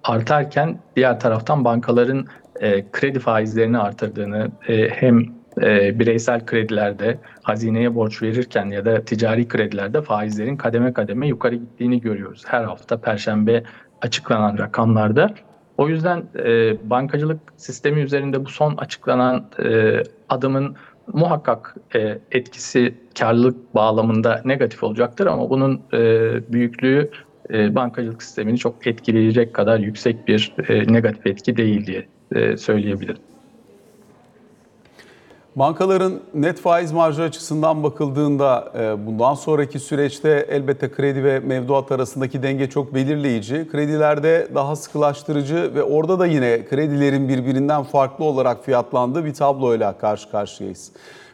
artarken 0.04 0.80
diğer 0.96 1.20
taraftan 1.20 1.66
bankaların 1.66 2.28
e, 2.60 2.92
kredi 2.92 3.20
faizlerini 3.20 3.78
artırdığını 3.78 4.52
e, 4.68 4.90
hem 4.90 5.20
e, 5.62 6.00
bireysel 6.00 6.46
kredilerde 6.46 7.18
hazineye 7.42 7.96
borç 7.96 8.22
verirken 8.22 8.66
ya 8.66 8.86
da 8.86 9.06
ticari 9.06 9.48
kredilerde 9.48 10.02
faizlerin 10.02 10.58
kademe 10.58 10.94
kademe 10.94 11.28
yukarı 11.28 11.56
gittiğini 11.56 12.02
görüyoruz. 12.02 12.44
Her 12.48 12.64
hafta 12.64 13.02
perşembe 13.02 13.64
açıklanan 14.02 14.58
rakamlarda. 14.58 15.34
O 15.78 15.90
yüzden 15.90 16.24
e, 16.46 16.76
bankacılık 16.90 17.40
sistemi 17.58 18.02
üzerinde 18.02 18.46
bu 18.46 18.50
son 18.50 18.78
açıklanan 18.78 19.46
e, 19.64 19.98
adımın 20.30 20.76
muhakkak 21.14 21.76
e, 21.96 22.18
etkisi 22.32 22.96
karlılık 23.20 23.76
bağlamında 23.76 24.42
negatif 24.46 24.84
olacaktır 24.84 25.28
ama 25.28 25.50
bunun 25.50 25.82
e, 25.94 26.00
büyüklüğü 26.54 27.10
e, 27.50 27.76
bankacılık 27.76 28.24
sistemini 28.24 28.58
çok 28.58 28.88
etkileyecek 28.88 29.54
kadar 29.54 29.80
yüksek 29.80 30.28
bir 30.28 30.54
e, 30.70 30.94
negatif 30.94 31.28
etki 31.28 31.58
değil 31.58 31.86
diye 31.86 32.06
e, 32.36 32.58
söyleyebilirim. 32.58 33.22
Bankaların 35.56 36.20
net 36.34 36.60
faiz 36.60 36.92
marjı 36.92 37.24
açısından 37.24 37.84
bakıldığında 37.84 38.74
e, 38.80 39.06
bundan 39.06 39.34
sonraki 39.34 39.80
süreçte 39.80 40.46
elbette 40.50 40.92
kredi 40.92 41.24
ve 41.24 41.40
mevduat 41.40 41.92
arasındaki 41.92 42.44
denge 42.44 42.70
çok 42.70 42.96
belirleyici. 42.96 43.68
Kredilerde 43.72 44.48
daha 44.56 44.76
sıkılaştırıcı 44.76 45.76
ve 45.76 45.84
orada 45.84 46.20
da 46.20 46.26
yine 46.26 46.66
kredilerin 46.66 47.30
birbirinden 47.30 47.84
farklı 47.84 48.26
olarak 48.26 48.66
fiyatlandığı 48.66 49.26
bir 49.26 49.34
tabloyla 49.34 49.98
karşı 49.98 50.32
karşıyayız. 50.32 50.92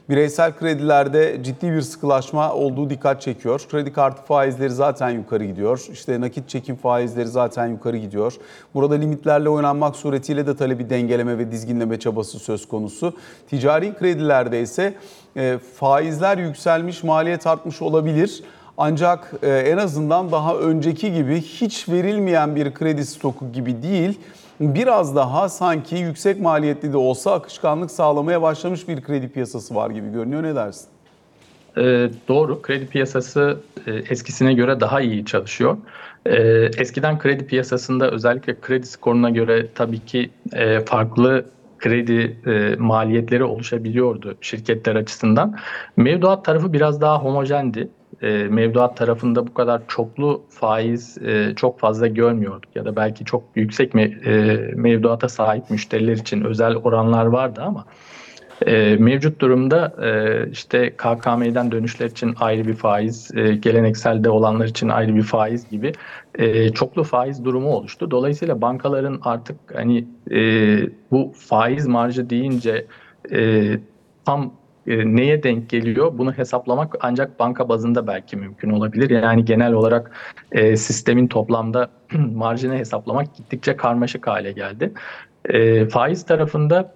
Bireysel 0.10 0.56
kredilerde 0.56 1.44
ciddi 1.44 1.72
bir 1.72 1.82
sıkılaşma 1.82 2.54
olduğu 2.54 2.90
dikkat 2.90 3.22
çekiyor. 3.22 3.62
Kredi 3.72 3.94
kartı 3.94 4.22
faizleri 4.22 4.70
zaten 4.70 5.10
yukarı 5.10 5.46
gidiyor. 5.46 5.86
İşte 5.92 6.22
nakit 6.22 6.50
çekim 6.50 6.76
faizleri 6.76 7.28
zaten 7.28 7.68
yukarı 7.68 7.98
gidiyor. 7.98 8.34
Burada 8.74 8.96
limitlerle 8.96 9.50
oynanmak 9.50 9.96
suretiyle 9.96 10.48
de 10.48 10.56
talebi 10.56 10.90
dengeleme 10.90 11.38
ve 11.38 11.52
dizginleme 11.52 12.00
çabası 12.00 12.40
söz 12.40 12.68
konusu. 12.68 13.14
Ticari 13.50 13.94
kredilerde 13.94 14.62
ise 14.62 14.94
e, 15.38 15.58
faizler 15.76 16.38
yükselmiş, 16.38 17.04
maliyet 17.04 17.48
artmış 17.48 17.82
olabilir. 17.82 18.44
Ancak 18.78 19.34
e, 19.42 19.50
en 19.50 19.78
azından 19.78 20.32
daha 20.32 20.56
önceki 20.56 21.14
gibi 21.14 21.42
hiç 21.42 21.90
verilmeyen 21.90 22.56
bir 22.56 22.74
kredi 22.74 23.06
stoku 23.06 23.52
gibi 23.52 23.84
değil 23.84 24.20
biraz 24.60 25.16
daha 25.16 25.50
sanki 25.50 25.96
yüksek 25.96 26.42
maliyetli 26.42 26.94
de 26.94 26.98
olsa 26.98 27.34
akışkanlık 27.34 27.92
sağlamaya 27.92 28.42
başlamış 28.42 28.88
bir 28.88 29.02
kredi 29.02 29.30
piyasası 29.30 29.76
var 29.76 29.90
gibi 29.90 30.12
görünüyor. 30.12 30.44
Ne 30.44 30.56
dersin? 30.56 30.88
E, 31.78 32.10
doğru. 32.28 32.62
Kredi 32.62 32.88
piyasası 32.88 33.60
e, 33.88 33.92
eskisine 33.92 34.54
göre 34.54 34.80
daha 34.80 35.02
iyi 35.02 35.26
çalışıyor. 35.26 35.78
E, 36.26 36.38
eskiden 36.78 37.20
kredi 37.20 37.46
piyasasında 37.46 38.12
özellikle 38.12 38.60
kredi 38.62 38.88
skoruna 38.88 39.30
göre 39.30 39.68
tabii 39.76 40.00
ki 40.00 40.30
e, 40.54 40.80
farklı 40.80 41.46
kredi 41.78 42.38
e, 42.46 42.76
maliyetleri 42.76 43.44
oluşabiliyordu 43.44 44.38
şirketler 44.42 44.96
açısından. 44.96 45.58
Mevduat 45.98 46.46
tarafı 46.46 46.74
biraz 46.74 47.02
daha 47.02 47.24
homojendi 47.24 47.90
e, 48.22 48.44
mevduat 48.44 48.98
tarafında 48.98 49.48
bu 49.48 49.54
kadar 49.54 49.82
çoklu 49.88 50.42
faiz 50.50 51.18
e, 51.18 51.54
çok 51.56 51.80
fazla 51.80 52.08
görmüyorduk 52.08 52.76
ya 52.76 52.86
da 52.86 52.96
belki 52.96 53.26
çok 53.26 53.44
yüksek 53.56 53.94
me, 53.94 54.04
e, 54.04 54.56
mevduata 54.76 55.30
sahip 55.30 55.70
müşteriler 55.70 56.14
için 56.14 56.44
özel 56.44 56.76
oranlar 56.76 57.26
vardı 57.26 57.62
ama 57.66 57.86
e, 58.68 58.96
mevcut 58.96 59.42
durumda 59.42 59.96
e, 60.02 60.50
işte 60.52 60.90
KKM'den 60.98 61.72
dönüşler 61.72 62.06
için 62.06 62.36
ayrı 62.40 62.68
bir 62.68 62.74
faiz, 62.74 63.32
e, 63.36 63.56
gelenekselde 63.56 64.30
olanlar 64.30 64.66
için 64.66 64.90
ayrı 64.90 65.16
bir 65.16 65.24
faiz 65.24 65.70
gibi 65.70 65.92
e, 66.36 66.70
çoklu 66.70 67.04
faiz 67.04 67.46
durumu 67.46 67.70
oluştu. 67.70 68.12
Dolayısıyla 68.12 68.62
bankaların 68.62 69.20
artık 69.24 69.58
hani 69.74 70.06
e, 70.32 70.40
bu 71.12 71.34
faiz 71.36 71.88
marjı 71.88 72.30
deyince 72.30 72.86
e, 73.32 73.70
tam 74.26 74.54
e, 74.90 75.16
neye 75.16 75.44
denk 75.44 75.70
geliyor 75.70 76.18
bunu 76.18 76.34
hesaplamak 76.34 76.96
ancak 77.00 77.40
banka 77.40 77.70
bazında 77.70 78.08
belki 78.08 78.38
mümkün 78.38 78.70
olabilir. 78.70 79.10
Yani 79.10 79.46
genel 79.46 79.74
olarak 79.74 80.12
e, 80.52 80.78
sistemin 80.78 81.28
toplamda 81.28 81.90
marjını 82.34 82.76
hesaplamak 82.78 83.36
gittikçe 83.36 83.78
karmaşık 83.78 84.28
hale 84.28 84.52
geldi. 84.52 84.94
E, 85.46 85.86
faiz 85.86 86.26
tarafında 86.26 86.94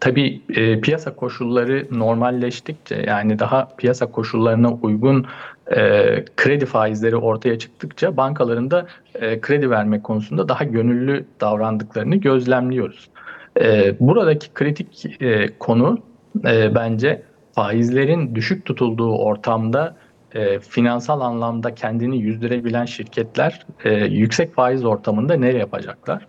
tabii 0.00 0.42
e, 0.54 0.80
piyasa 0.80 1.16
koşulları 1.16 1.86
normalleştikçe 1.90 3.04
yani 3.06 3.38
daha 3.38 3.68
piyasa 3.76 4.06
koşullarına 4.06 4.72
uygun 4.72 5.26
e, 5.70 6.24
kredi 6.36 6.66
faizleri 6.66 7.16
ortaya 7.16 7.58
çıktıkça 7.58 8.16
bankaların 8.16 8.70
da 8.70 8.86
e, 9.14 9.40
kredi 9.40 9.70
verme 9.70 10.02
konusunda 10.02 10.48
daha 10.48 10.64
gönüllü 10.64 11.24
davrandıklarını 11.40 12.16
gözlemliyoruz. 12.16 13.08
E, 13.60 13.94
buradaki 14.00 14.54
kritik 14.54 15.22
e, 15.22 15.58
konu 15.58 16.07
e, 16.44 16.74
bence 16.74 17.22
faizlerin 17.52 18.34
düşük 18.34 18.64
tutulduğu 18.64 19.16
ortamda 19.16 19.96
e, 20.34 20.58
finansal 20.58 21.20
anlamda 21.20 21.74
kendini 21.74 22.18
yüzdürebilen 22.18 22.84
şirketler 22.84 23.66
e, 23.84 23.94
yüksek 23.94 24.54
faiz 24.54 24.84
ortamında 24.84 25.34
ne 25.34 25.48
yapacaklar? 25.52 26.26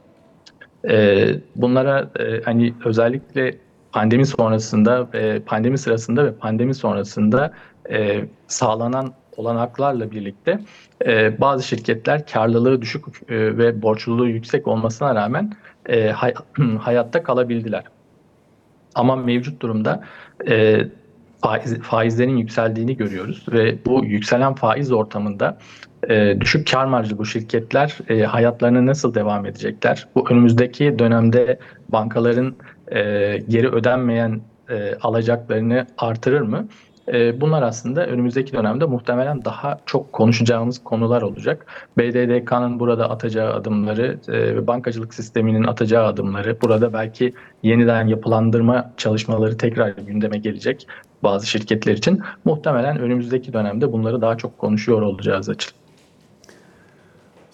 E, 0.90 1.28
bunlara 1.56 2.10
e, 2.20 2.42
hani 2.46 2.74
özellikle 2.86 3.58
pandemi 3.92 4.26
sonrasında, 4.26 5.08
e, 5.14 5.40
pandemi 5.40 5.78
sırasında 5.78 6.26
ve 6.26 6.34
pandemi 6.34 6.74
sonrasında 6.74 7.54
e, 7.92 8.26
sağlanan 8.48 9.14
olanaklarla 9.38 10.12
birlikte 10.12 10.60
e, 11.06 11.42
bazı 11.42 11.64
şirketler 11.64 12.28
karlılığı 12.28 12.82
düşük 12.82 13.06
e, 13.30 13.58
ve 13.58 13.82
borçluluğu 13.82 14.28
yüksek 14.28 14.68
olmasına 14.68 15.16
rağmen 15.16 15.54
e, 15.90 16.10
hay 16.10 16.34
hayatta 16.80 17.24
kalabildiler. 17.24 17.84
Ama 18.96 19.16
mevcut 19.16 19.62
durumda 19.62 20.04
e, 20.50 20.86
faiz, 21.42 21.80
faizlerin 21.80 22.38
yükseldiğini 22.38 22.98
görüyoruz 22.98 23.46
ve 23.52 23.86
bu 23.86 24.06
yükselen 24.06 24.54
faiz 24.54 24.92
ortamında 24.92 25.58
e, 26.10 26.42
düşük 26.42 26.72
kar 26.72 26.86
marjlı 26.86 27.18
bu 27.18 27.26
şirketler 27.26 27.98
e, 28.10 28.24
hayatlarına 28.24 28.86
nasıl 28.86 29.14
devam 29.14 29.46
edecekler? 29.46 30.08
Bu 30.16 30.30
önümüzdeki 30.30 31.00
dönemde 31.00 31.60
bankaların 31.90 32.56
e, 32.92 33.00
geri 33.48 33.70
ödenmeyen 33.70 34.42
e, 34.70 34.96
alacaklarını 35.02 35.88
artırır 35.98 36.42
mı? 36.42 36.68
Ee, 37.14 37.42
bunlar 37.42 37.62
aslında 37.62 38.08
önümüzdeki 38.08 38.54
dönemde 38.54 38.86
muhtemelen 38.86 39.46
daha 39.46 39.80
çok 39.86 40.14
konuşacağımız 40.14 40.84
konular 40.84 41.22
olacak. 41.22 41.66
BDDK'nın 41.98 42.80
burada 42.80 43.10
atacağı 43.10 43.54
adımları 43.54 44.20
e, 44.28 44.68
bankacılık 44.68 45.14
sisteminin 45.14 45.64
atacağı 45.64 46.06
adımları, 46.06 46.62
burada 46.62 46.94
belki 46.94 47.34
yeniden 47.64 48.08
yapılandırma 48.08 48.94
çalışmaları 48.98 49.58
tekrar 49.58 49.90
gündeme 49.90 50.38
gelecek 50.38 50.88
bazı 51.24 51.48
şirketler 51.48 51.94
için. 51.94 52.22
Muhtemelen 52.46 53.00
önümüzdeki 53.00 53.54
dönemde 53.54 53.92
bunları 53.92 54.22
daha 54.22 54.38
çok 54.38 54.58
konuşuyor 54.58 55.02
olacağız 55.02 55.50
açık. 55.50 55.80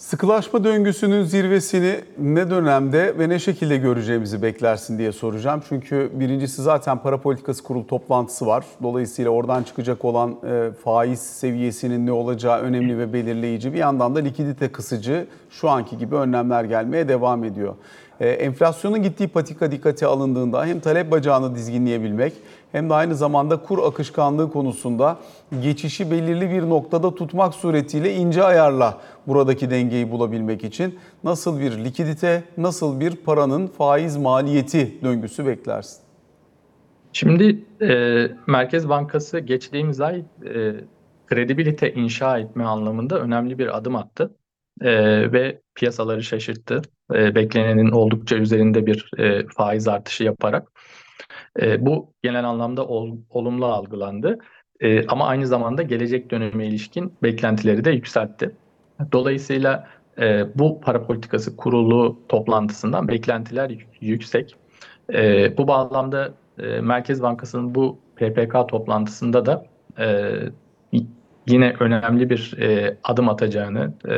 Sıkılaşma 0.05 0.63
döngüsünün 0.63 1.23
zirvesini 1.23 1.95
ne 2.17 2.49
dönemde 2.49 3.19
ve 3.19 3.29
ne 3.29 3.39
şekilde 3.39 3.77
göreceğimizi 3.77 4.41
beklersin 4.41 4.97
diye 4.97 5.11
soracağım. 5.11 5.61
Çünkü 5.69 6.11
birincisi 6.13 6.61
zaten 6.61 6.97
para 6.97 7.17
politikası 7.17 7.63
kurulu 7.63 7.87
toplantısı 7.87 8.45
var. 8.47 8.65
Dolayısıyla 8.83 9.31
oradan 9.31 9.63
çıkacak 9.63 10.05
olan 10.05 10.35
e, 10.47 10.71
faiz 10.83 11.19
seviyesinin 11.19 12.05
ne 12.05 12.11
olacağı 12.11 12.59
önemli 12.59 12.97
ve 12.97 13.13
belirleyici. 13.13 13.73
Bir 13.73 13.77
yandan 13.77 14.15
da 14.15 14.19
likidite 14.19 14.71
kısıcı 14.71 15.27
şu 15.49 15.69
anki 15.69 15.97
gibi 15.97 16.15
önlemler 16.15 16.63
gelmeye 16.63 17.07
devam 17.07 17.43
ediyor. 17.43 17.75
E, 18.19 18.29
enflasyonun 18.29 19.03
gittiği 19.03 19.27
patika 19.27 19.71
dikkate 19.71 20.05
alındığında 20.05 20.65
hem 20.65 20.79
talep 20.79 21.11
bacağını 21.11 21.55
dizginleyebilmek 21.55 22.33
hem 22.71 22.89
de 22.89 22.93
aynı 22.93 23.15
zamanda 23.15 23.57
kur 23.57 23.87
akışkanlığı 23.87 24.51
konusunda 24.51 25.17
geçişi 25.61 26.11
belirli 26.11 26.49
bir 26.49 26.69
noktada 26.69 27.15
tutmak 27.15 27.53
suretiyle 27.53 28.13
ince 28.15 28.43
ayarla 28.43 29.01
buradaki 29.27 29.69
dengeyi 29.69 30.11
bulabilmek 30.11 30.63
için 30.63 30.99
nasıl 31.23 31.59
bir 31.59 31.71
likidite, 31.85 32.43
nasıl 32.57 32.99
bir 32.99 33.15
paranın 33.15 33.67
faiz 33.67 34.17
maliyeti 34.17 35.01
döngüsü 35.03 35.45
beklersin? 35.45 36.05
Şimdi 37.13 37.65
e, 37.81 38.27
Merkez 38.47 38.89
Bankası 38.89 39.39
geçtiğimiz 39.39 40.01
ay 40.01 40.23
e, 40.45 40.73
kredibilite 41.27 41.93
inşa 41.93 42.39
etme 42.39 42.63
anlamında 42.63 43.19
önemli 43.19 43.59
bir 43.59 43.77
adım 43.77 43.95
attı 43.95 44.35
e, 44.81 44.91
ve 45.31 45.61
piyasaları 45.75 46.23
şaşırttı. 46.23 46.81
E, 47.13 47.35
beklenenin 47.35 47.91
oldukça 47.91 48.35
üzerinde 48.35 48.85
bir 48.85 49.11
e, 49.17 49.47
faiz 49.47 49.87
artışı 49.87 50.23
yaparak. 50.23 50.71
E, 51.61 51.85
bu 51.85 52.13
genel 52.23 52.45
anlamda 52.45 52.87
ol, 52.87 53.17
olumlu 53.29 53.65
algılandı. 53.65 54.39
E, 54.79 55.07
ama 55.07 55.27
aynı 55.27 55.47
zamanda 55.47 55.81
gelecek 55.81 56.31
döneme 56.31 56.67
ilişkin 56.67 57.13
beklentileri 57.23 57.85
de 57.85 57.91
yükseltti. 57.91 58.51
Dolayısıyla 59.11 59.87
e, 60.19 60.45
bu 60.55 60.81
para 60.81 61.03
politikası 61.03 61.57
kurulu 61.57 62.19
toplantısından 62.29 63.07
beklentiler 63.07 63.71
yüksek. 64.01 64.55
E, 65.13 65.57
bu 65.57 65.67
bağlamda 65.67 66.33
e, 66.59 66.81
Merkez 66.81 67.21
Bankası'nın 67.21 67.75
bu 67.75 67.99
PPK 68.15 68.69
toplantısında 68.69 69.45
da 69.45 69.65
e, 69.99 70.35
yine 71.47 71.73
önemli 71.79 72.29
bir 72.29 72.57
e, 72.61 72.97
adım 73.03 73.29
atacağını, 73.29 73.93
e, 74.09 74.15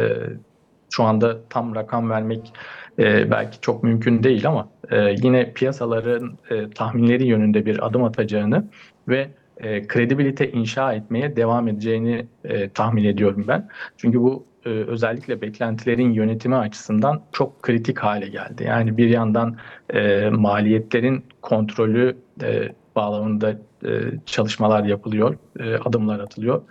şu 0.90 1.04
anda 1.04 1.38
tam 1.50 1.76
rakam 1.76 2.10
vermek 2.10 2.54
e, 3.00 3.32
belki 3.32 3.62
çok 3.62 3.84
mümkün 3.84 4.24
değil 4.24 4.48
ama 4.48 4.70
e, 4.92 5.16
yine 5.24 5.54
piyasaların 5.54 6.38
e, 6.50 6.70
tahminleri 6.70 7.26
yönünde 7.26 7.66
bir 7.66 7.88
adım 7.88 8.04
atacağını 8.04 8.68
ve 9.08 9.30
e, 9.58 9.88
kredibilite 9.88 10.52
inşa 10.52 10.94
etmeye 10.94 11.36
devam 11.36 11.68
edeceğini 11.68 12.28
e, 12.44 12.70
tahmin 12.70 13.04
ediyorum 13.04 13.46
ben. 13.48 13.70
Çünkü 13.98 14.20
bu 14.22 14.46
e, 14.66 14.70
özellikle 14.70 15.42
beklentilerin 15.42 16.12
yönetimi 16.12 16.56
açısından 16.56 17.22
çok 17.32 17.62
kritik 17.62 18.00
hale 18.00 18.28
geldi. 18.28 18.64
Yani 18.64 18.98
bir 18.98 19.10
yandan 19.10 19.58
e, 19.94 20.30
maliyetlerin 20.30 21.26
kontrolü 21.42 22.18
e, 22.44 22.70
bağlamında 22.96 23.52
e, 23.86 23.90
çalışmalar 24.26 24.84
yapılıyor, 24.84 25.38
e, 25.60 25.76
adımlar 25.76 26.20
atılıyor. 26.20 26.62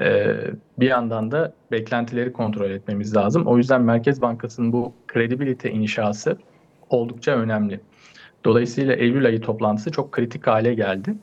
E, 0.00 0.36
bir 0.78 0.86
yandan 0.86 1.30
da 1.30 1.52
beklentileri 1.70 2.32
kontrol 2.32 2.70
etmemiz 2.70 3.16
lazım. 3.16 3.46
O 3.46 3.56
yüzden 3.56 3.82
Merkez 3.82 4.22
Bankası'nın 4.22 4.72
bu 4.72 4.92
kredibilite 5.06 5.70
inşası 5.70 6.36
oldukça 6.90 7.32
önemli. 7.32 7.80
Dolayısıyla 8.44 8.94
Eylül 8.94 9.26
ayı 9.26 9.40
toplantısı 9.40 9.90
çok 9.90 10.12
kritik 10.12 10.46
hale 10.46 10.74
geldi. 10.74 11.14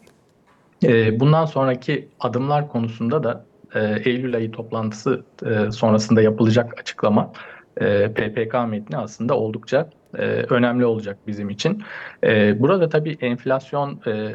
E, 0.84 1.20
bundan 1.20 1.46
sonraki 1.46 2.08
adımlar 2.20 2.70
konusunda 2.70 3.24
da 3.24 3.46
e, 3.75 3.80
Eylül 4.06 4.36
ayı 4.36 4.51
toplantısı 4.51 5.24
e, 5.46 5.72
sonrasında 5.72 6.22
yapılacak 6.22 6.80
açıklama 6.80 7.32
e, 7.77 8.13
PPK 8.13 8.56
metni 8.70 8.98
aslında 8.98 9.38
oldukça 9.38 9.89
e, 10.18 10.24
önemli 10.25 10.86
olacak 10.86 11.18
bizim 11.27 11.50
için. 11.50 11.84
E, 12.24 12.62
burada 12.62 12.89
tabii 12.89 13.18
enflasyon 13.22 14.01
e, 14.08 14.34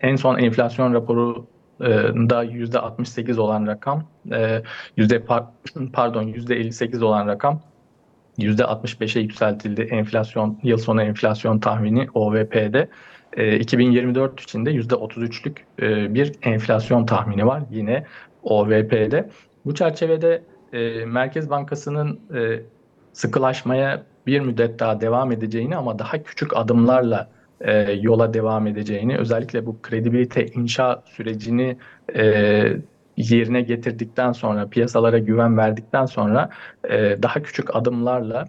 en 0.00 0.16
son 0.16 0.38
enflasyon 0.38 0.94
raporu 0.94 1.46
da 2.30 2.42
yüzde 2.42 2.78
68 2.78 3.38
olan 3.38 3.66
rakam, 3.66 4.04
yüzde 4.96 5.22
pardon 5.92 6.22
yüzde 6.22 6.56
58 6.56 7.02
olan 7.02 7.26
rakam 7.26 7.60
yüzde 8.38 8.62
65'e 8.62 9.22
yükseltildi 9.22 9.82
enflasyon 9.82 10.58
yıl 10.62 10.78
sonu 10.78 11.02
enflasyon 11.02 11.58
tahmini 11.58 12.08
OVP'de. 12.14 12.88
2024 13.60 14.40
için 14.40 14.66
de 14.66 14.70
yüzde 14.70 14.94
33'lük 14.94 15.56
bir 16.14 16.32
enflasyon 16.42 17.06
tahmini 17.06 17.46
var 17.46 17.62
yine 17.70 18.06
OVP'de. 18.42 19.30
Bu 19.64 19.74
çerçevede 19.74 20.42
Merkez 21.06 21.50
Bankası'nın 21.50 22.20
sıkılaşmaya 23.12 24.02
bir 24.26 24.40
müddet 24.40 24.78
daha 24.78 25.00
devam 25.00 25.32
edeceğini 25.32 25.76
ama 25.76 25.98
daha 25.98 26.22
küçük 26.22 26.56
adımlarla 26.56 27.28
e, 27.60 27.92
yola 27.92 28.34
devam 28.34 28.66
edeceğini, 28.66 29.18
özellikle 29.18 29.66
bu 29.66 29.82
kredibilite 29.82 30.46
inşa 30.46 31.02
sürecini 31.06 31.76
e, 32.14 32.22
yerine 33.16 33.60
getirdikten 33.60 34.32
sonra, 34.32 34.68
piyasalara 34.68 35.18
güven 35.18 35.56
verdikten 35.56 36.06
sonra 36.06 36.50
e, 36.90 37.22
daha 37.22 37.42
küçük 37.42 37.76
adımlarla 37.76 38.44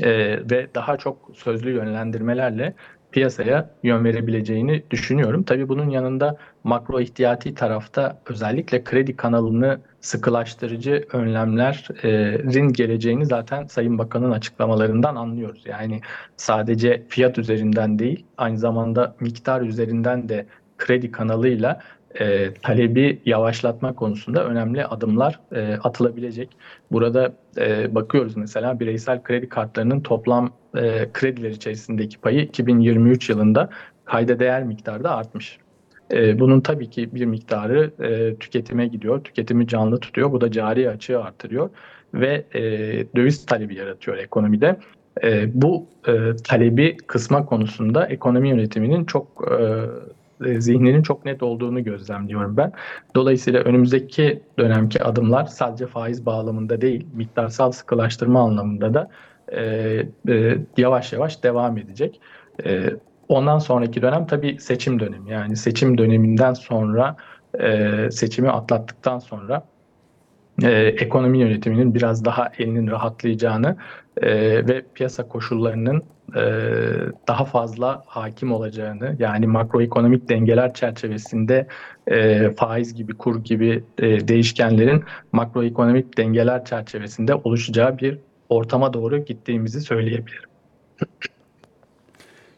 e, 0.00 0.10
ve 0.50 0.68
daha 0.74 0.96
çok 0.96 1.30
sözlü 1.34 1.70
yönlendirmelerle 1.70 2.74
piyasaya 3.14 3.70
yön 3.82 4.04
verebileceğini 4.04 4.82
düşünüyorum. 4.90 5.42
Tabii 5.42 5.68
bunun 5.68 5.90
yanında 5.90 6.36
makro 6.64 7.00
ihtiyati 7.00 7.54
tarafta 7.54 8.18
özellikle 8.26 8.84
kredi 8.84 9.16
kanalını 9.16 9.80
sıkılaştırıcı 10.00 11.04
önlemlerin 11.12 12.68
geleceğini 12.72 13.26
zaten 13.26 13.66
Sayın 13.66 13.98
Bakan'ın 13.98 14.30
açıklamalarından 14.30 15.16
anlıyoruz. 15.16 15.62
Yani 15.66 16.00
sadece 16.36 17.02
fiyat 17.08 17.38
üzerinden 17.38 17.98
değil, 17.98 18.26
aynı 18.38 18.58
zamanda 18.58 19.14
miktar 19.20 19.60
üzerinden 19.60 20.28
de 20.28 20.46
kredi 20.78 21.10
kanalıyla 21.10 21.80
e, 22.20 22.54
talebi 22.54 23.22
yavaşlatma 23.24 23.94
konusunda 23.94 24.44
önemli 24.44 24.84
adımlar 24.86 25.40
e, 25.52 25.74
atılabilecek. 25.74 26.48
Burada 26.92 27.34
e, 27.58 27.94
bakıyoruz 27.94 28.36
mesela 28.36 28.80
bireysel 28.80 29.22
kredi 29.22 29.48
kartlarının 29.48 30.00
toplam 30.00 30.52
e, 30.76 31.12
krediler 31.12 31.50
içerisindeki 31.50 32.18
payı 32.18 32.40
2023 32.40 33.30
yılında 33.30 33.70
kayda 34.04 34.38
değer 34.38 34.64
miktarda 34.64 35.16
artmış. 35.16 35.58
E, 36.12 36.40
bunun 36.40 36.60
tabii 36.60 36.90
ki 36.90 37.14
bir 37.14 37.24
miktarı 37.24 37.90
e, 38.02 38.36
tüketime 38.36 38.86
gidiyor, 38.86 39.24
tüketimi 39.24 39.66
canlı 39.66 40.00
tutuyor. 40.00 40.32
Bu 40.32 40.40
da 40.40 40.50
cari 40.50 40.90
açığı 40.90 41.22
artırıyor 41.22 41.70
ve 42.14 42.44
e, 42.54 42.62
döviz 43.16 43.46
talebi 43.46 43.74
yaratıyor 43.74 44.16
ekonomide. 44.16 44.76
E, 45.22 45.62
bu 45.62 45.86
e, 46.08 46.12
talebi 46.44 46.96
kısma 46.96 47.46
konusunda 47.46 48.06
ekonomi 48.06 48.48
yönetiminin 48.48 49.04
çok 49.04 49.48
e, 49.50 49.56
e, 50.44 50.60
zihninin 50.60 51.02
çok 51.02 51.24
net 51.24 51.42
olduğunu 51.42 51.84
gözlemliyorum 51.84 52.56
ben. 52.56 52.72
Dolayısıyla 53.14 53.60
önümüzdeki 53.60 54.42
dönemki 54.58 55.04
adımlar 55.04 55.46
sadece 55.46 55.86
faiz 55.86 56.26
bağlamında 56.26 56.80
değil, 56.80 57.06
miktarsal 57.14 57.72
sıkılaştırma 57.72 58.40
anlamında 58.40 58.94
da 58.94 59.10
e, 59.52 59.62
e, 60.28 60.58
yavaş 60.76 61.12
yavaş 61.12 61.42
devam 61.42 61.78
edecek. 61.78 62.20
E, 62.64 62.90
ondan 63.28 63.58
sonraki 63.58 64.02
dönem 64.02 64.26
tabii 64.26 64.58
seçim 64.60 65.00
dönemi. 65.00 65.30
Yani 65.30 65.56
seçim 65.56 65.98
döneminden 65.98 66.54
sonra 66.54 67.16
e, 67.60 68.08
seçimi 68.10 68.50
atlattıktan 68.50 69.18
sonra 69.18 69.66
e, 70.62 70.70
ekonomi 70.72 71.38
yönetiminin 71.38 71.94
biraz 71.94 72.24
daha 72.24 72.52
elinin 72.58 72.86
rahatlayacağını 72.86 73.76
e, 74.22 74.30
ve 74.68 74.84
piyasa 74.94 75.28
koşullarının 75.28 76.02
e, 76.36 76.42
daha 77.28 77.44
fazla 77.44 78.02
hakim 78.06 78.52
olacağını 78.52 79.16
yani 79.18 79.46
makroekonomik 79.46 80.28
dengeler 80.28 80.74
çerçevesinde 80.74 81.66
e, 82.06 82.50
faiz 82.50 82.94
gibi 82.94 83.14
kur 83.14 83.44
gibi 83.44 83.84
e, 83.98 84.28
değişkenlerin 84.28 85.04
makroekonomik 85.32 86.18
dengeler 86.18 86.64
çerçevesinde 86.64 87.34
oluşacağı 87.34 87.98
bir 87.98 88.18
ortama 88.48 88.92
doğru 88.92 89.24
gittiğimizi 89.24 89.80
söyleyebilirim. 89.80 90.48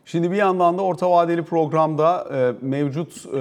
Şimdi 0.05 0.31
bir 0.31 0.37
yandan 0.37 0.79
da 0.79 0.83
orta 0.83 1.11
vadeli 1.11 1.45
programda 1.45 2.29
e, 2.35 2.67
mevcut 2.67 3.27
e, 3.27 3.39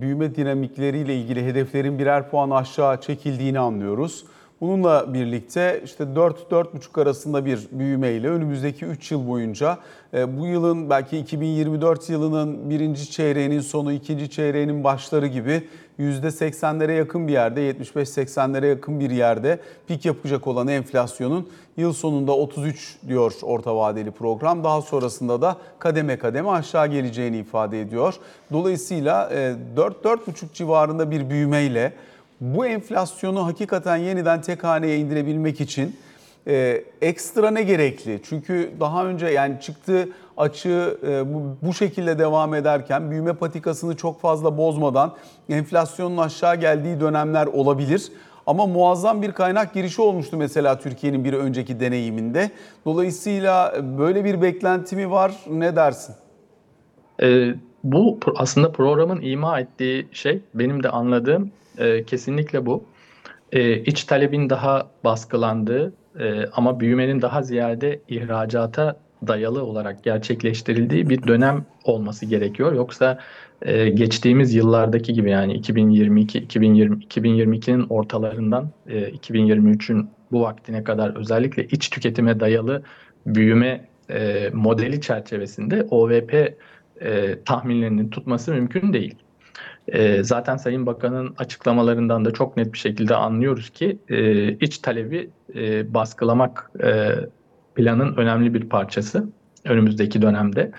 büyüme 0.00 0.34
dinamikleriyle 0.34 1.16
ilgili 1.16 1.46
hedeflerin 1.46 1.98
birer 1.98 2.30
puan 2.30 2.50
aşağı 2.50 3.00
çekildiğini 3.00 3.58
anlıyoruz. 3.58 4.24
Bununla 4.62 5.14
birlikte 5.14 5.80
işte 5.84 6.04
4-4,5 6.04 7.02
arasında 7.02 7.44
bir 7.44 7.68
büyümeyle 7.72 8.28
önümüzdeki 8.28 8.84
3 8.84 9.10
yıl 9.10 9.28
boyunca 9.28 9.78
e, 10.14 10.38
bu 10.38 10.46
yılın 10.46 10.90
belki 10.90 11.18
2024 11.18 12.10
yılının 12.10 12.70
birinci 12.70 13.10
çeyreğinin 13.10 13.60
sonu, 13.60 13.92
ikinci 13.92 14.30
çeyreğinin 14.30 14.84
başları 14.84 15.26
gibi 15.26 15.68
%80'lere 15.98 16.92
yakın 16.92 17.28
bir 17.28 17.32
yerde, 17.32 17.70
75-80'lere 17.70 18.66
yakın 18.66 19.00
bir 19.00 19.10
yerde 19.10 19.60
pik 19.86 20.04
yapacak 20.04 20.46
olan 20.46 20.68
enflasyonun 20.68 21.48
yıl 21.76 21.92
sonunda 21.92 22.32
33 22.32 22.96
diyor 23.08 23.32
orta 23.42 23.76
vadeli 23.76 24.10
program. 24.10 24.64
Daha 24.64 24.82
sonrasında 24.82 25.42
da 25.42 25.56
kademe 25.78 26.18
kademe 26.18 26.50
aşağı 26.50 26.86
geleceğini 26.86 27.36
ifade 27.36 27.80
ediyor. 27.80 28.14
Dolayısıyla 28.52 29.30
4-4,5 29.76 30.18
civarında 30.54 31.10
bir 31.10 31.30
büyümeyle 31.30 31.92
bu 32.42 32.66
enflasyonu 32.66 33.46
hakikaten 33.46 33.96
yeniden 33.96 34.40
tek 34.40 34.64
haneye 34.64 34.98
indirebilmek 34.98 35.60
için 35.60 35.96
e, 36.46 36.84
ekstra 37.02 37.50
ne 37.50 37.62
gerekli? 37.62 38.20
Çünkü 38.24 38.70
daha 38.80 39.06
önce 39.06 39.26
yani 39.26 39.60
çıktı 39.60 40.08
açığı 40.36 40.98
e, 41.06 41.34
bu, 41.34 41.56
bu 41.62 41.74
şekilde 41.74 42.18
devam 42.18 42.54
ederken 42.54 43.10
büyüme 43.10 43.32
patikasını 43.32 43.96
çok 43.96 44.20
fazla 44.20 44.58
bozmadan 44.58 45.14
enflasyonun 45.48 46.16
aşağı 46.16 46.56
geldiği 46.56 47.00
dönemler 47.00 47.46
olabilir. 47.46 48.12
Ama 48.46 48.66
muazzam 48.66 49.22
bir 49.22 49.32
kaynak 49.32 49.74
girişi 49.74 50.02
olmuştu 50.02 50.36
mesela 50.36 50.78
Türkiye'nin 50.78 51.24
bir 51.24 51.32
önceki 51.32 51.80
deneyiminde. 51.80 52.50
Dolayısıyla 52.84 53.74
böyle 53.98 54.24
bir 54.24 54.42
beklenti 54.42 54.96
mi 54.96 55.10
var? 55.10 55.32
Ne 55.50 55.76
dersin? 55.76 56.14
Ee, 57.22 57.54
bu 57.84 58.18
aslında 58.36 58.72
programın 58.72 59.20
ima 59.20 59.60
ettiği 59.60 60.08
şey 60.12 60.40
benim 60.54 60.82
de 60.82 60.88
anladığım 60.88 61.50
e, 61.78 62.04
kesinlikle 62.04 62.66
bu. 62.66 62.84
E, 63.52 63.76
iç 63.76 64.04
talebin 64.04 64.50
daha 64.50 64.90
baskılandığı 65.04 65.92
e, 66.18 66.46
ama 66.52 66.80
büyümenin 66.80 67.22
daha 67.22 67.42
ziyade 67.42 68.00
ihracata 68.08 68.96
dayalı 69.26 69.64
olarak 69.64 70.04
gerçekleştirildiği 70.04 71.08
bir 71.08 71.26
dönem 71.26 71.66
olması 71.84 72.26
gerekiyor. 72.26 72.72
Yoksa 72.72 73.18
e, 73.62 73.88
geçtiğimiz 73.88 74.54
yıllardaki 74.54 75.12
gibi 75.12 75.30
yani 75.30 75.54
2022 75.54 76.38
2020 76.38 77.04
2022'nin 77.04 77.86
ortalarından 77.88 78.70
e, 78.88 79.10
2023'ün 79.10 80.10
bu 80.32 80.40
vaktine 80.42 80.84
kadar 80.84 81.16
özellikle 81.16 81.64
iç 81.64 81.90
tüketime 81.90 82.40
dayalı 82.40 82.82
büyüme 83.26 83.88
e, 84.10 84.50
modeli 84.52 85.00
çerçevesinde 85.00 85.86
OVP 85.90 86.34
e, 87.00 87.38
tahminlerinin 87.44 88.08
tutması 88.08 88.52
mümkün 88.52 88.92
değil. 88.92 89.14
E, 89.88 90.22
zaten 90.22 90.56
Sayın 90.56 90.86
Bakan'ın 90.86 91.34
açıklamalarından 91.38 92.24
da 92.24 92.30
çok 92.30 92.56
net 92.56 92.72
bir 92.72 92.78
şekilde 92.78 93.14
anlıyoruz 93.14 93.70
ki 93.70 93.98
e, 94.08 94.48
iç 94.52 94.78
talebi 94.78 95.30
e, 95.54 95.94
baskılamak 95.94 96.70
e, 96.84 97.10
planın 97.74 98.16
önemli 98.16 98.54
bir 98.54 98.68
parçası 98.68 99.28
önümüzdeki 99.64 100.22
dönemde. 100.22 100.70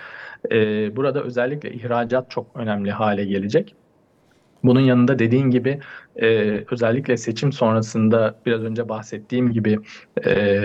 E, 0.52 0.56
burada 0.96 1.22
özellikle 1.22 1.72
ihracat 1.72 2.30
çok 2.30 2.46
önemli 2.54 2.90
hale 2.90 3.24
gelecek. 3.24 3.74
Bunun 4.64 4.80
yanında 4.80 5.18
dediğin 5.18 5.50
gibi 5.50 5.80
e, 6.16 6.28
özellikle 6.70 7.16
seçim 7.16 7.52
sonrasında 7.52 8.34
biraz 8.46 8.62
önce 8.62 8.88
bahsettiğim 8.88 9.52
gibi 9.52 9.78
e, 10.26 10.56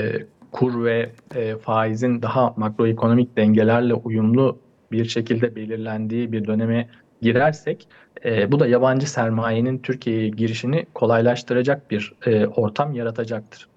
kur 0.51 0.83
ve 0.83 1.09
e, 1.35 1.55
faizin 1.57 2.21
daha 2.21 2.53
makroekonomik 2.57 3.37
dengelerle 3.37 3.93
uyumlu 3.93 4.59
bir 4.91 5.05
şekilde 5.05 5.55
belirlendiği 5.55 6.31
bir 6.31 6.47
döneme 6.47 6.89
girersek 7.21 7.87
e, 8.25 8.51
bu 8.51 8.59
da 8.59 8.67
yabancı 8.67 9.11
sermayenin 9.11 9.77
Türkiye'ye 9.77 10.29
girişini 10.29 10.85
kolaylaştıracak 10.93 11.91
bir 11.91 12.13
e, 12.25 12.45
ortam 12.45 12.93
yaratacaktır. 12.93 13.67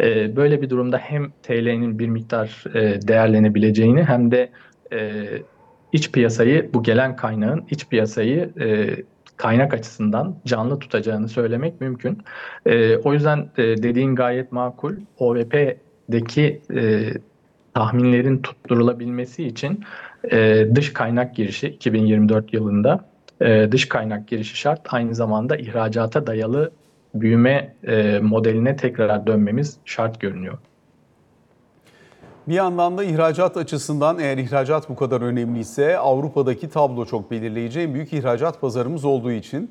E, 0.00 0.36
böyle 0.36 0.62
bir 0.62 0.70
durumda 0.70 0.98
hem 0.98 1.30
TL'nin 1.42 1.98
bir 1.98 2.08
miktar 2.08 2.64
e, 2.74 3.08
değerlenebileceğini 3.08 4.02
hem 4.02 4.30
de 4.30 4.50
e, 4.92 5.22
iç 5.92 6.12
piyasayı 6.12 6.70
bu 6.74 6.82
gelen 6.82 7.16
kaynağın 7.16 7.64
iç 7.70 7.88
piyasayı 7.88 8.50
e, 8.60 8.96
kaynak 9.36 9.74
açısından 9.74 10.36
canlı 10.46 10.78
tutacağını 10.78 11.28
söylemek 11.28 11.80
mümkün. 11.80 12.18
E, 12.66 12.96
o 12.96 13.12
yüzden 13.12 13.38
e, 13.58 13.62
dediğin 13.62 14.14
gayet 14.14 14.52
makul. 14.52 14.94
OVP'deki 15.18 16.60
e, 16.74 17.10
tahminlerin 17.74 18.38
tutturulabilmesi 18.38 19.44
için 19.44 19.84
e, 20.32 20.66
dış 20.74 20.92
kaynak 20.92 21.36
girişi 21.36 21.68
2024 21.68 22.52
yılında 22.52 23.04
e, 23.40 23.72
dış 23.72 23.88
kaynak 23.88 24.28
girişi 24.28 24.56
şart. 24.56 24.80
Aynı 24.94 25.14
zamanda 25.14 25.56
ihracata 25.56 26.26
dayalı 26.26 26.70
büyüme 27.14 27.74
e, 27.86 28.18
modeline 28.18 28.76
tekrar 28.76 29.26
dönmemiz 29.26 29.76
şart 29.84 30.20
görünüyor. 30.20 30.58
Bir 32.48 32.54
yandan 32.54 32.98
da 32.98 33.04
ihracat 33.04 33.56
açısından 33.56 34.18
eğer 34.18 34.38
ihracat 34.38 34.88
bu 34.88 34.96
kadar 34.96 35.20
önemliyse 35.20 35.98
Avrupa'daki 35.98 36.70
tablo 36.70 37.06
çok 37.06 37.30
belirleyici. 37.30 37.80
En 37.80 37.94
büyük 37.94 38.12
ihracat 38.12 38.60
pazarımız 38.60 39.04
olduğu 39.04 39.32
için. 39.32 39.70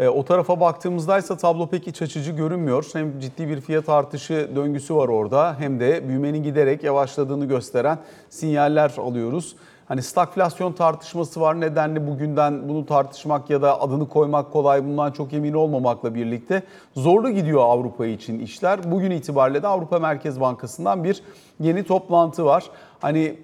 E, 0.00 0.08
o 0.08 0.24
tarafa 0.24 0.60
baktığımızda 0.60 1.18
ise 1.18 1.36
tablo 1.36 1.66
pek 1.70 1.88
iç 1.88 2.02
açıcı 2.02 2.32
görünmüyor. 2.32 2.86
Hem 2.92 3.20
ciddi 3.20 3.48
bir 3.48 3.60
fiyat 3.60 3.88
artışı 3.88 4.48
döngüsü 4.56 4.94
var 4.94 5.08
orada 5.08 5.56
hem 5.58 5.80
de 5.80 6.08
büyümenin 6.08 6.42
giderek 6.42 6.84
yavaşladığını 6.84 7.44
gösteren 7.44 7.98
sinyaller 8.30 8.92
alıyoruz. 8.98 9.56
Hani 9.88 10.02
stagflasyon 10.02 10.72
tartışması 10.72 11.40
var. 11.40 11.60
Nedenli 11.60 12.06
bugünden 12.06 12.68
bunu 12.68 12.86
tartışmak 12.86 13.50
ya 13.50 13.62
da 13.62 13.80
adını 13.80 14.08
koymak 14.08 14.52
kolay 14.52 14.84
bundan 14.84 15.12
çok 15.12 15.32
emin 15.32 15.52
olmamakla 15.52 16.14
birlikte 16.14 16.62
zorlu 16.96 17.30
gidiyor 17.30 17.60
Avrupa 17.60 18.06
için 18.06 18.38
işler. 18.38 18.90
Bugün 18.90 19.10
itibariyle 19.10 19.62
de 19.62 19.66
Avrupa 19.66 19.98
Merkez 19.98 20.40
Bankası'ndan 20.40 21.04
bir 21.04 21.22
yeni 21.60 21.84
toplantı 21.84 22.44
var. 22.44 22.64
Hani 23.00 23.36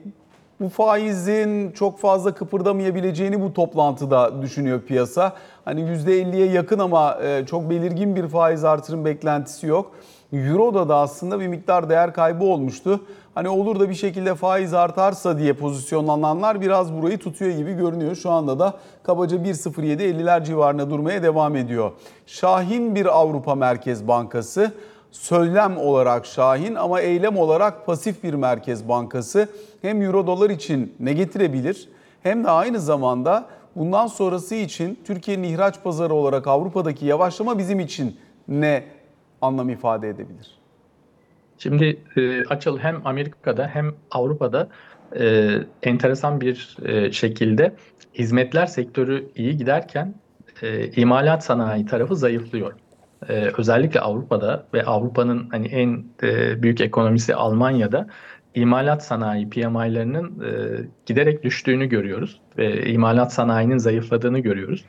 bu 0.61 0.69
faizin 0.69 1.73
çok 1.73 1.99
fazla 1.99 2.35
kıpırdamayabileceğini 2.35 3.43
bu 3.43 3.53
toplantıda 3.53 4.43
düşünüyor 4.43 4.81
piyasa. 4.81 5.33
Hani 5.65 5.81
%50'ye 5.81 6.47
yakın 6.47 6.79
ama 6.79 7.19
e, 7.23 7.47
çok 7.47 7.71
belirgin 7.71 8.17
bir 8.17 8.29
faiz 8.29 8.65
artırım 8.65 9.05
beklentisi 9.05 9.67
yok. 9.67 9.91
Euro'da 10.33 10.89
da 10.89 10.97
aslında 10.97 11.41
bir 11.41 11.47
miktar 11.47 11.89
değer 11.91 12.15
kaybı 12.15 12.45
olmuştu. 12.45 13.01
Hani 13.35 13.49
olur 13.49 13.81
da 13.81 13.89
bir 13.91 13.95
şekilde 13.95 14.35
faiz 14.35 14.75
artarsa 14.75 15.39
diye 15.39 15.53
pozisyonlananlar 15.53 16.61
biraz 16.61 16.93
burayı 16.93 17.19
tutuyor 17.19 17.51
gibi 17.51 17.75
görünüyor. 17.75 18.15
Şu 18.15 18.31
anda 18.31 18.59
da 18.59 18.75
kabaca 19.03 19.37
1.07 19.37 20.03
50'ler 20.03 20.45
civarında 20.45 20.91
durmaya 20.91 21.23
devam 21.23 21.57
ediyor. 21.57 21.93
Şahin 22.27 22.95
bir 22.95 23.07
Avrupa 23.19 23.55
Merkez 23.55 24.09
Bankası 24.09 24.73
söylem 25.11 25.77
olarak 25.77 26.27
şahin 26.27 26.75
ama 26.75 27.01
eylem 27.01 27.37
olarak 27.37 27.87
pasif 27.87 28.25
bir 28.25 28.35
merkez 28.35 28.89
bankası 28.89 29.49
hem 29.83 30.03
euro 30.03 30.27
dolar 30.27 30.51
için 30.51 30.95
ne 31.01 31.13
getirebilir 31.13 31.89
hem 32.23 32.45
de 32.45 32.51
aynı 32.51 32.81
zamanda 32.81 33.47
bundan 33.77 34.07
sonrası 34.07 34.55
için 34.55 34.99
Türkiye'nin 35.05 35.43
ihraç 35.43 35.83
pazarı 35.85 36.15
olarak 36.15 36.47
Avrupa'daki 36.47 37.07
yavaşlama 37.07 37.59
bizim 37.59 37.81
için 37.81 38.17
ne 38.49 38.85
anlam 39.43 39.71
ifade 39.71 40.09
edebilir? 40.09 40.64
Şimdi 41.59 41.97
e, 42.17 42.45
Açıl 42.45 42.79
hem 42.79 43.07
Amerika'da 43.07 43.67
hem 43.67 43.95
Avrupa'da 44.11 44.69
e, 45.19 45.53
enteresan 45.83 46.41
bir 46.41 46.77
e, 46.85 47.13
şekilde 47.13 47.75
hizmetler 48.15 48.67
sektörü 48.67 49.29
iyi 49.37 49.57
giderken 49.57 50.15
e, 50.63 50.91
imalat 50.91 51.45
sanayi 51.45 51.87
tarafı 51.87 52.17
zayıflıyor. 52.17 52.73
E, 53.29 53.51
özellikle 53.59 54.01
Avrupa'da 54.01 54.67
ve 54.75 54.83
Avrupa'nın 54.83 55.49
hani 55.51 55.67
en 55.67 56.05
e, 56.23 56.63
büyük 56.63 56.81
ekonomisi 56.81 57.35
Almanya'da 57.35 58.07
imalat 58.55 59.05
sanayi 59.05 59.51
PMI'lerinin 59.51 60.41
e, 60.41 60.51
giderek 61.07 61.43
düştüğünü 61.43 61.87
görüyoruz 61.87 62.41
ve 62.59 62.87
imalat 62.87 63.33
sanayinin 63.33 63.79
zayıfladığını 63.79 64.39
görüyoruz. 64.39 64.85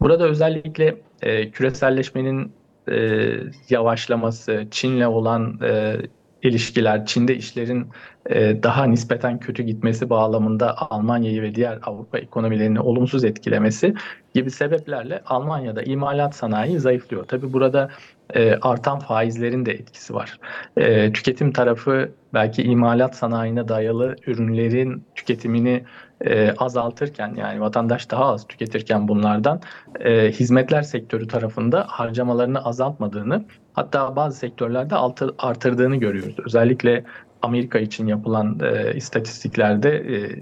Burada 0.00 0.28
özellikle 0.28 0.96
e, 1.22 1.50
küreselleşmenin 1.50 2.52
e, 2.90 3.32
yavaşlaması, 3.70 4.66
Çin'le 4.70 5.06
olan 5.06 5.60
e, 5.62 5.96
ilişkiler, 6.42 7.06
Çin'de 7.06 7.36
işlerin 7.36 7.88
e, 8.30 8.62
daha 8.62 8.84
nispeten 8.84 9.38
kötü 9.38 9.62
gitmesi 9.62 10.10
bağlamında 10.10 10.90
Almanya'yı 10.90 11.42
ve 11.42 11.54
diğer 11.54 11.78
Avrupa 11.82 12.18
ekonomilerini 12.18 12.80
olumsuz 12.80 13.24
etkilemesi 13.24 13.94
gibi 14.34 14.50
sebeplerle 14.50 15.22
Almanya'da 15.26 15.82
imalat 15.82 16.34
sanayi 16.36 16.80
zayıflıyor. 16.80 17.24
Tabi 17.24 17.52
burada 17.52 17.90
e, 18.34 18.54
artan 18.62 18.98
faizlerin 18.98 19.66
de 19.66 19.72
etkisi 19.72 20.14
var. 20.14 20.38
E, 20.76 21.12
tüketim 21.12 21.52
tarafı 21.52 22.10
belki 22.34 22.62
imalat 22.62 23.16
sanayine 23.16 23.68
dayalı 23.68 24.16
ürünlerin 24.26 25.04
tüketimini 25.14 25.84
e, 26.20 26.54
azaltırken 26.58 27.34
yani 27.34 27.60
vatandaş 27.60 28.10
daha 28.10 28.24
az 28.24 28.46
tüketirken 28.46 29.08
bunlardan 29.08 29.60
e, 30.00 30.30
hizmetler 30.30 30.82
sektörü 30.82 31.28
tarafında 31.28 31.84
harcamalarını 31.88 32.64
azaltmadığını 32.64 33.44
hatta 33.72 34.16
bazı 34.16 34.38
sektörlerde 34.38 34.94
artırdığını 35.38 35.96
görüyoruz. 35.96 36.36
Özellikle 36.44 37.04
Amerika 37.42 37.78
için 37.78 38.06
yapılan 38.06 38.60
e, 38.62 38.94
istatistiklerde 38.94 39.90
e, 39.90 40.38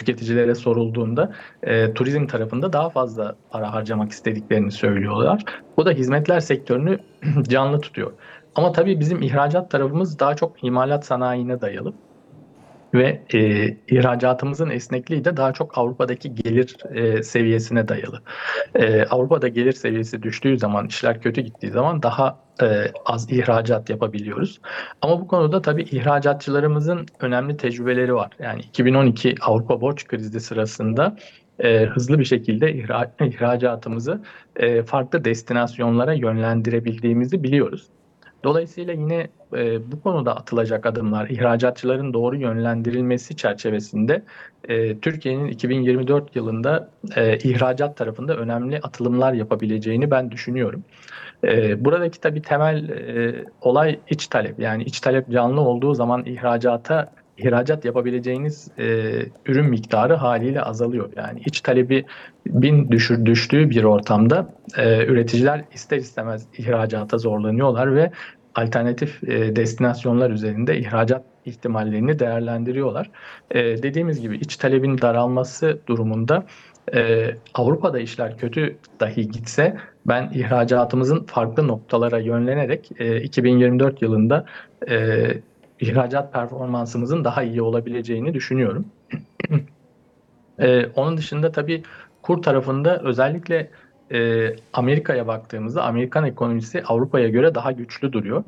tüketicilere 0.00 0.54
sorulduğunda 0.54 1.32
e, 1.62 1.94
turizm 1.94 2.26
tarafında 2.26 2.72
daha 2.72 2.90
fazla 2.90 3.36
para 3.50 3.72
harcamak 3.72 4.12
istediklerini 4.12 4.72
söylüyorlar. 4.72 5.44
Bu 5.76 5.86
da 5.86 5.90
hizmetler 5.90 6.40
sektörünü 6.40 6.98
canlı 7.48 7.80
tutuyor. 7.80 8.12
Ama 8.54 8.72
tabii 8.72 9.00
bizim 9.00 9.22
ihracat 9.22 9.70
tarafımız 9.70 10.18
daha 10.18 10.36
çok 10.36 10.64
imalat 10.64 11.06
sanayine 11.06 11.60
dayalı 11.60 11.94
ve 12.94 13.22
e, 13.34 13.68
ihracatımızın 13.88 14.70
esnekliği 14.70 15.24
de 15.24 15.36
daha 15.36 15.52
çok 15.52 15.78
Avrupa'daki 15.78 16.34
gelir 16.34 16.76
e, 16.94 17.22
seviyesine 17.22 17.88
dayalı. 17.88 18.22
E, 18.74 19.04
Avrupa'da 19.04 19.48
gelir 19.48 19.72
seviyesi 19.72 20.22
düştüğü 20.22 20.58
zaman, 20.58 20.86
işler 20.86 21.20
kötü 21.20 21.40
gittiği 21.40 21.70
zaman 21.70 22.02
daha 22.02 22.38
e, 22.62 22.92
az 23.04 23.32
ihracat 23.32 23.90
yapabiliyoruz. 23.90 24.60
Ama 25.02 25.20
bu 25.20 25.28
konuda 25.28 25.62
tabii 25.62 25.82
ihracatçılarımızın 25.82 27.06
önemli 27.20 27.56
tecrübeleri 27.56 28.14
var. 28.14 28.30
Yani 28.38 28.60
2012 28.60 29.34
Avrupa 29.40 29.80
borç 29.80 30.06
krizi 30.06 30.40
sırasında 30.40 31.16
e, 31.58 31.86
hızlı 31.86 32.18
bir 32.18 32.24
şekilde 32.24 32.74
ihra, 32.74 33.12
ihracatımızı 33.20 34.22
e, 34.56 34.82
farklı 34.82 35.24
destinasyonlara 35.24 36.14
yönlendirebildiğimizi 36.14 37.42
biliyoruz. 37.42 37.86
Dolayısıyla 38.44 38.92
yine 38.92 39.28
e, 39.56 39.92
bu 39.92 40.02
konuda 40.02 40.36
atılacak 40.36 40.86
adımlar, 40.86 41.28
ihracatçıların 41.28 42.12
doğru 42.14 42.36
yönlendirilmesi 42.36 43.36
çerçevesinde 43.36 44.22
e, 44.68 44.98
Türkiye'nin 44.98 45.46
2024 45.46 46.36
yılında 46.36 46.90
e, 47.16 47.38
ihracat 47.38 47.96
tarafında 47.96 48.36
önemli 48.36 48.80
atılımlar 48.80 49.32
yapabileceğini 49.32 50.10
ben 50.10 50.30
düşünüyorum. 50.30 50.84
E, 51.44 51.84
buradaki 51.84 52.20
tabii 52.20 52.42
temel 52.42 52.88
e, 52.88 53.44
olay 53.60 54.00
iç 54.10 54.26
talep. 54.26 54.58
Yani 54.58 54.82
iç 54.84 55.00
talep 55.00 55.30
canlı 55.30 55.60
olduğu 55.60 55.94
zaman 55.94 56.24
ihracata 56.24 57.12
ihracat 57.40 57.84
yapabileceğiniz 57.84 58.68
e, 58.78 59.12
ürün 59.46 59.66
miktarı 59.66 60.14
haliyle 60.14 60.62
azalıyor. 60.62 61.10
Yani 61.16 61.40
iç 61.46 61.60
talebi 61.60 62.04
bin 62.46 62.90
düşür 62.90 63.24
düştüğü 63.26 63.70
bir 63.70 63.84
ortamda 63.84 64.54
e, 64.76 65.06
üreticiler 65.06 65.64
ister 65.74 65.96
istemez 65.96 66.46
ihracata 66.58 67.18
zorlanıyorlar 67.18 67.94
ve 67.94 68.10
alternatif 68.54 69.24
e, 69.24 69.56
destinasyonlar 69.56 70.30
üzerinde 70.30 70.78
ihracat 70.78 71.24
ihtimallerini 71.44 72.18
değerlendiriyorlar. 72.18 73.10
E, 73.50 73.82
dediğimiz 73.82 74.20
gibi 74.20 74.36
iç 74.36 74.56
talebin 74.56 74.98
daralması 74.98 75.78
durumunda 75.86 76.44
e, 76.94 77.30
Avrupa'da 77.54 77.98
işler 77.98 78.38
kötü 78.38 78.76
dahi 79.00 79.28
gitse 79.30 79.76
ben 80.06 80.30
ihracatımızın 80.34 81.24
farklı 81.24 81.68
noktalara 81.68 82.18
yönlenerek 82.18 82.90
e, 82.98 83.22
2024 83.22 84.02
yılında 84.02 84.44
e, 84.90 85.26
ihracat 85.80 86.32
performansımızın 86.32 87.24
daha 87.24 87.42
iyi 87.42 87.62
olabileceğini 87.62 88.34
düşünüyorum. 88.34 88.86
ee, 90.58 90.86
onun 90.86 91.16
dışında 91.16 91.52
tabii 91.52 91.82
kur 92.22 92.42
tarafında 92.42 92.98
özellikle 93.02 93.70
e, 94.12 94.50
Amerika'ya 94.72 95.26
baktığımızda 95.26 95.82
Amerikan 95.82 96.24
ekonomisi 96.24 96.82
Avrupa'ya 96.82 97.28
göre 97.28 97.54
daha 97.54 97.72
güçlü 97.72 98.12
duruyor. 98.12 98.44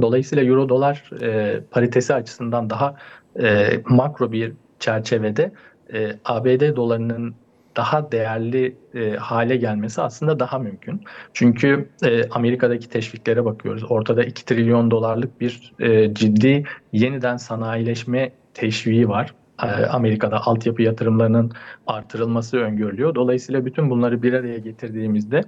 Dolayısıyla 0.00 0.44
euro 0.44 0.68
dolar 0.68 1.10
e, 1.22 1.60
paritesi 1.70 2.14
açısından 2.14 2.70
daha 2.70 2.96
e, 3.42 3.80
makro 3.88 4.32
bir 4.32 4.52
çerçevede 4.78 5.52
e, 5.92 6.12
ABD 6.24 6.76
dolarının 6.76 7.34
daha 7.78 8.12
değerli 8.12 8.76
e, 8.94 9.16
hale 9.16 9.56
gelmesi 9.56 10.02
aslında 10.02 10.40
daha 10.40 10.58
mümkün. 10.58 11.00
Çünkü 11.32 11.88
e, 12.04 12.28
Amerika'daki 12.28 12.88
teşviklere 12.88 13.44
bakıyoruz. 13.44 13.84
Ortada 13.88 14.24
2 14.24 14.44
trilyon 14.44 14.90
dolarlık 14.90 15.40
bir 15.40 15.72
e, 15.80 16.14
ciddi 16.14 16.64
yeniden 16.92 17.36
sanayileşme 17.36 18.32
teşviği 18.54 19.08
var. 19.08 19.34
E, 19.62 19.66
Amerika'da 19.66 20.46
altyapı 20.46 20.82
yatırımlarının 20.82 21.52
artırılması 21.86 22.58
öngörülüyor. 22.58 23.14
Dolayısıyla 23.14 23.64
bütün 23.64 23.90
bunları 23.90 24.22
bir 24.22 24.32
araya 24.32 24.58
getirdiğimizde 24.58 25.40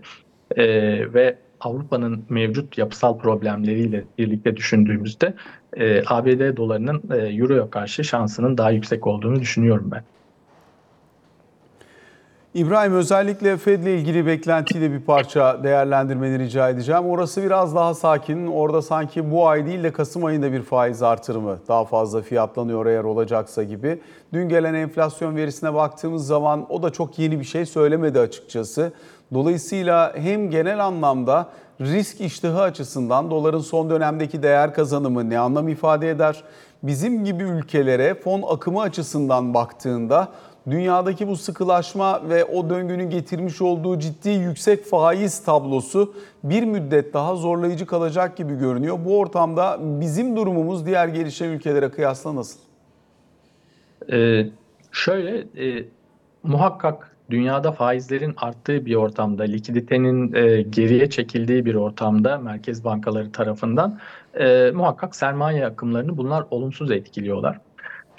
e, 0.56 0.64
ve 1.14 1.36
Avrupa'nın 1.60 2.24
mevcut 2.28 2.78
yapısal 2.78 3.18
problemleriyle 3.18 4.04
birlikte 4.18 4.56
düşündüğümüzde 4.56 5.34
e, 5.76 6.02
ABD 6.06 6.56
dolarının 6.56 7.02
e, 7.12 7.16
Euro'ya 7.16 7.70
karşı 7.70 8.04
şansının 8.04 8.58
daha 8.58 8.70
yüksek 8.70 9.06
olduğunu 9.06 9.40
düşünüyorum 9.40 9.90
ben. 9.90 10.02
İbrahim 12.54 12.94
özellikle 12.94 13.56
Fed 13.56 13.82
ile 13.82 13.96
ilgili 13.98 14.26
beklentiyi 14.26 14.82
de 14.82 14.92
bir 14.92 15.00
parça 15.00 15.64
değerlendirmeni 15.64 16.38
rica 16.38 16.68
edeceğim. 16.68 17.06
Orası 17.06 17.42
biraz 17.42 17.74
daha 17.74 17.94
sakin. 17.94 18.46
Orada 18.46 18.82
sanki 18.82 19.30
bu 19.30 19.48
ay 19.48 19.66
değil 19.66 19.82
de 19.82 19.92
Kasım 19.92 20.24
ayında 20.24 20.52
bir 20.52 20.62
faiz 20.62 21.02
artırımı 21.02 21.58
daha 21.68 21.84
fazla 21.84 22.22
fiyatlanıyor 22.22 22.86
eğer 22.86 23.04
olacaksa 23.04 23.62
gibi. 23.62 24.00
Dün 24.32 24.48
gelen 24.48 24.74
enflasyon 24.74 25.36
verisine 25.36 25.74
baktığımız 25.74 26.26
zaman 26.26 26.66
o 26.72 26.82
da 26.82 26.90
çok 26.90 27.18
yeni 27.18 27.40
bir 27.40 27.44
şey 27.44 27.66
söylemedi 27.66 28.20
açıkçası. 28.20 28.92
Dolayısıyla 29.34 30.12
hem 30.16 30.50
genel 30.50 30.84
anlamda 30.84 31.48
risk 31.80 32.20
iştahı 32.20 32.60
açısından 32.60 33.30
doların 33.30 33.60
son 33.60 33.90
dönemdeki 33.90 34.42
değer 34.42 34.74
kazanımı 34.74 35.30
ne 35.30 35.38
anlam 35.38 35.68
ifade 35.68 36.10
eder? 36.10 36.44
Bizim 36.82 37.24
gibi 37.24 37.42
ülkelere 37.42 38.14
fon 38.14 38.42
akımı 38.48 38.80
açısından 38.80 39.54
baktığında 39.54 40.28
dünyadaki 40.70 41.28
bu 41.28 41.36
sıkılaşma 41.36 42.28
ve 42.28 42.44
o 42.44 42.70
döngünün 42.70 43.10
getirmiş 43.10 43.62
olduğu 43.62 43.98
ciddi 43.98 44.30
yüksek 44.30 44.84
faiz 44.84 45.44
tablosu 45.44 46.14
bir 46.44 46.62
müddet 46.62 47.14
daha 47.14 47.36
zorlayıcı 47.36 47.86
kalacak 47.86 48.36
gibi 48.36 48.58
görünüyor. 48.58 48.98
Bu 49.04 49.18
ortamda 49.18 49.78
bizim 49.80 50.36
durumumuz 50.36 50.86
diğer 50.86 51.08
gelişen 51.08 51.48
ülkelere 51.48 51.90
kıyasla 51.90 52.36
nasıl? 52.36 52.60
Ee, 54.12 54.46
şöyle 54.92 55.38
e, 55.38 55.84
muhakkak 56.42 57.16
dünyada 57.30 57.72
faizlerin 57.72 58.34
arttığı 58.36 58.86
bir 58.86 58.94
ortamda, 58.94 59.42
likiditenin 59.42 60.34
e, 60.34 60.62
geriye 60.62 61.10
çekildiği 61.10 61.64
bir 61.64 61.74
ortamda 61.74 62.38
merkez 62.38 62.84
bankaları 62.84 63.32
tarafından 63.32 63.98
e, 64.34 64.70
muhakkak 64.74 65.16
sermaye 65.16 65.66
akımlarını 65.66 66.16
bunlar 66.16 66.44
olumsuz 66.50 66.90
etkiliyorlar. 66.90 67.60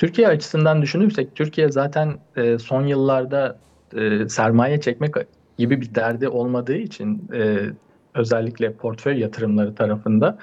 Türkiye 0.01 0.27
açısından 0.27 0.81
düşünürsek 0.81 1.35
Türkiye 1.35 1.71
zaten 1.71 2.17
e, 2.35 2.57
son 2.59 2.85
yıllarda 2.85 3.57
e, 3.95 4.29
sermaye 4.29 4.81
çekmek 4.81 5.15
gibi 5.57 5.81
bir 5.81 5.95
derdi 5.95 6.27
olmadığı 6.27 6.75
için 6.75 7.29
e, 7.33 7.57
özellikle 8.15 8.73
portföy 8.73 9.19
yatırımları 9.19 9.75
tarafında 9.75 10.37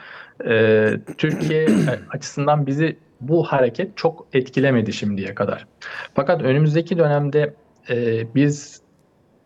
e, 0.45 0.91
Türkiye 1.19 1.69
açısından 2.11 2.67
bizi 2.67 2.97
bu 3.21 3.45
hareket 3.45 3.97
çok 3.97 4.27
etkilemedi 4.33 4.93
şimdiye 4.93 5.35
kadar. 5.35 5.67
Fakat 6.15 6.43
önümüzdeki 6.43 6.99
dönemde 6.99 7.55
e, 7.91 8.25
biz 8.35 8.83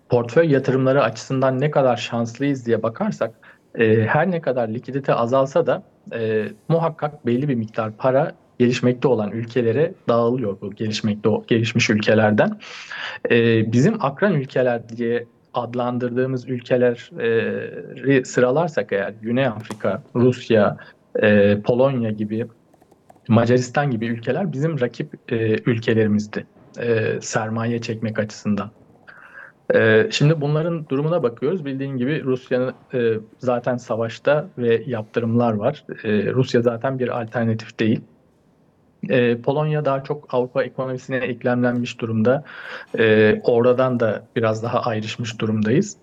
portföy 0.08 0.50
yatırımları 0.50 1.02
açısından 1.02 1.60
ne 1.60 1.70
kadar 1.70 1.96
şanslıyız 1.96 2.66
diye 2.66 2.82
bakarsak 2.82 3.30
e, 3.78 4.06
her 4.06 4.30
ne 4.30 4.40
kadar 4.40 4.68
likidite 4.68 5.14
azalsa 5.14 5.66
da 5.66 5.82
e, 6.12 6.48
muhakkak 6.68 7.26
belli 7.26 7.48
bir 7.48 7.54
miktar 7.54 7.96
para 7.96 8.41
gelişmekte 8.62 9.08
olan 9.08 9.30
ülkelere 9.30 9.92
dağılıyor 10.08 10.60
bu 10.60 10.70
gelişmekte 10.70 11.28
gelişmiş 11.46 11.90
ülkelerden. 11.90 12.60
E, 13.30 13.72
bizim 13.72 14.04
akran 14.04 14.34
ülkeler 14.34 14.88
diye 14.88 15.26
adlandırdığımız 15.54 16.48
ülkeleri 16.48 18.24
sıralarsak 18.24 18.92
eğer 18.92 19.14
Güney 19.22 19.46
Afrika, 19.46 20.02
Rusya, 20.16 20.76
e, 21.22 21.60
Polonya 21.60 22.10
gibi 22.10 22.46
Macaristan 23.28 23.90
gibi 23.90 24.06
ülkeler 24.06 24.52
bizim 24.52 24.80
rakip 24.80 25.32
e, 25.32 25.36
ülkelerimizdi 25.66 26.46
e, 26.78 27.20
sermaye 27.20 27.80
çekmek 27.80 28.18
açısından. 28.18 28.70
E, 29.74 30.06
şimdi 30.10 30.40
bunların 30.40 30.88
durumuna 30.88 31.22
bakıyoruz. 31.22 31.64
Bildiğin 31.64 31.96
gibi 31.96 32.24
Rusya 32.24 32.74
e, 32.94 33.14
zaten 33.38 33.76
savaşta 33.76 34.48
ve 34.58 34.82
yaptırımlar 34.86 35.52
var. 35.52 35.84
E, 36.04 36.32
Rusya 36.32 36.62
zaten 36.62 36.98
bir 36.98 37.20
alternatif 37.20 37.80
değil. 37.80 38.00
E, 39.08 39.38
Polonya 39.38 39.84
daha 39.84 40.04
çok 40.04 40.34
Avrupa 40.34 40.62
ekonomisine 40.62 41.16
eklemlenmiş 41.16 42.00
durumda. 42.00 42.44
E, 42.98 43.34
oradan 43.44 44.00
da 44.00 44.22
biraz 44.36 44.62
daha 44.62 44.80
ayrışmış 44.80 45.40
durumdayız. 45.40 45.96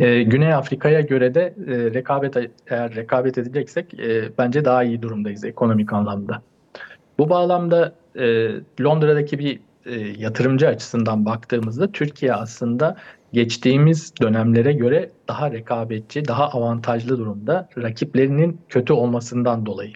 E, 0.00 0.22
Güney 0.22 0.54
Afrika'ya 0.54 1.00
göre 1.00 1.34
de 1.34 1.54
e, 1.66 1.94
rekabet 1.94 2.36
eğer 2.66 2.94
rekabet 2.94 3.38
edeceksek 3.38 3.94
e, 3.94 4.38
bence 4.38 4.64
daha 4.64 4.84
iyi 4.84 5.02
durumdayız 5.02 5.44
ekonomik 5.44 5.92
anlamda. 5.92 6.42
Bu 7.18 7.28
bağlamda 7.30 7.94
e, 8.16 8.50
Londra'daki 8.80 9.38
bir 9.38 9.60
e, 9.86 9.94
yatırımcı 10.18 10.68
açısından 10.68 11.24
baktığımızda 11.26 11.92
Türkiye 11.92 12.34
aslında 12.34 12.96
geçtiğimiz 13.32 14.12
dönemlere 14.22 14.72
göre 14.72 15.10
daha 15.28 15.52
rekabetçi, 15.52 16.28
daha 16.28 16.48
avantajlı 16.48 17.18
durumda 17.18 17.68
rakiplerinin 17.78 18.60
kötü 18.68 18.92
olmasından 18.92 19.66
dolayı 19.66 19.92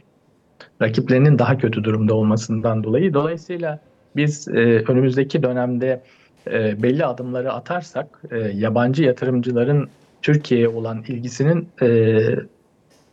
rakiplerinin 0.83 1.39
daha 1.39 1.59
kötü 1.59 1.85
durumda 1.85 2.15
olmasından 2.15 2.85
dolayı. 2.85 3.15
Dolayısıyla 3.15 3.81
biz 4.17 4.49
e, 4.49 4.53
önümüzdeki 4.89 5.43
dönemde 5.43 6.03
e, 6.47 6.83
belli 6.83 7.07
adımları 7.07 7.53
atarsak 7.53 8.23
e, 8.31 8.39
yabancı 8.39 9.05
yatırımcıların 9.05 9.89
Türkiye'ye 10.23 10.69
olan 10.69 11.05
ilgisinin 11.09 11.69
e, 11.83 12.19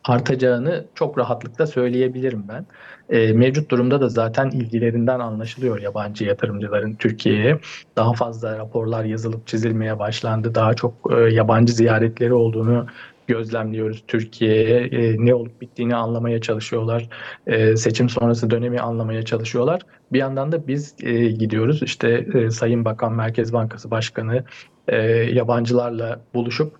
artacağını 0.03 0.85
çok 0.95 1.17
rahatlıkla 1.17 1.67
söyleyebilirim 1.67 2.43
ben. 2.47 2.65
E, 3.09 3.33
mevcut 3.33 3.71
durumda 3.71 4.01
da 4.01 4.09
zaten 4.09 4.49
ilgilerinden 4.49 5.19
anlaşılıyor 5.19 5.81
yabancı 5.81 6.25
yatırımcıların 6.25 6.93
Türkiye'ye. 6.95 7.59
Daha 7.95 8.13
fazla 8.13 8.57
raporlar 8.57 9.03
yazılıp 9.03 9.47
çizilmeye 9.47 9.99
başlandı. 9.99 10.55
Daha 10.55 10.73
çok 10.73 10.93
e, 11.11 11.15
yabancı 11.15 11.73
ziyaretleri 11.73 12.33
olduğunu 12.33 12.87
gözlemliyoruz 13.27 14.03
Türkiye'ye. 14.07 14.79
E, 14.79 15.15
ne 15.25 15.35
olup 15.35 15.61
bittiğini 15.61 15.95
anlamaya 15.95 16.41
çalışıyorlar. 16.41 17.09
E, 17.47 17.75
seçim 17.75 18.09
sonrası 18.09 18.49
dönemi 18.49 18.79
anlamaya 18.79 19.23
çalışıyorlar. 19.23 19.81
Bir 20.13 20.19
yandan 20.19 20.51
da 20.51 20.67
biz 20.67 20.95
e, 21.03 21.27
gidiyoruz. 21.27 21.83
İşte 21.83 22.27
e, 22.33 22.49
Sayın 22.51 22.85
Bakan, 22.85 23.13
Merkez 23.13 23.53
Bankası 23.53 23.91
Başkanı 23.91 24.43
e, 24.87 24.97
yabancılarla 25.07 26.21
buluşup 26.33 26.75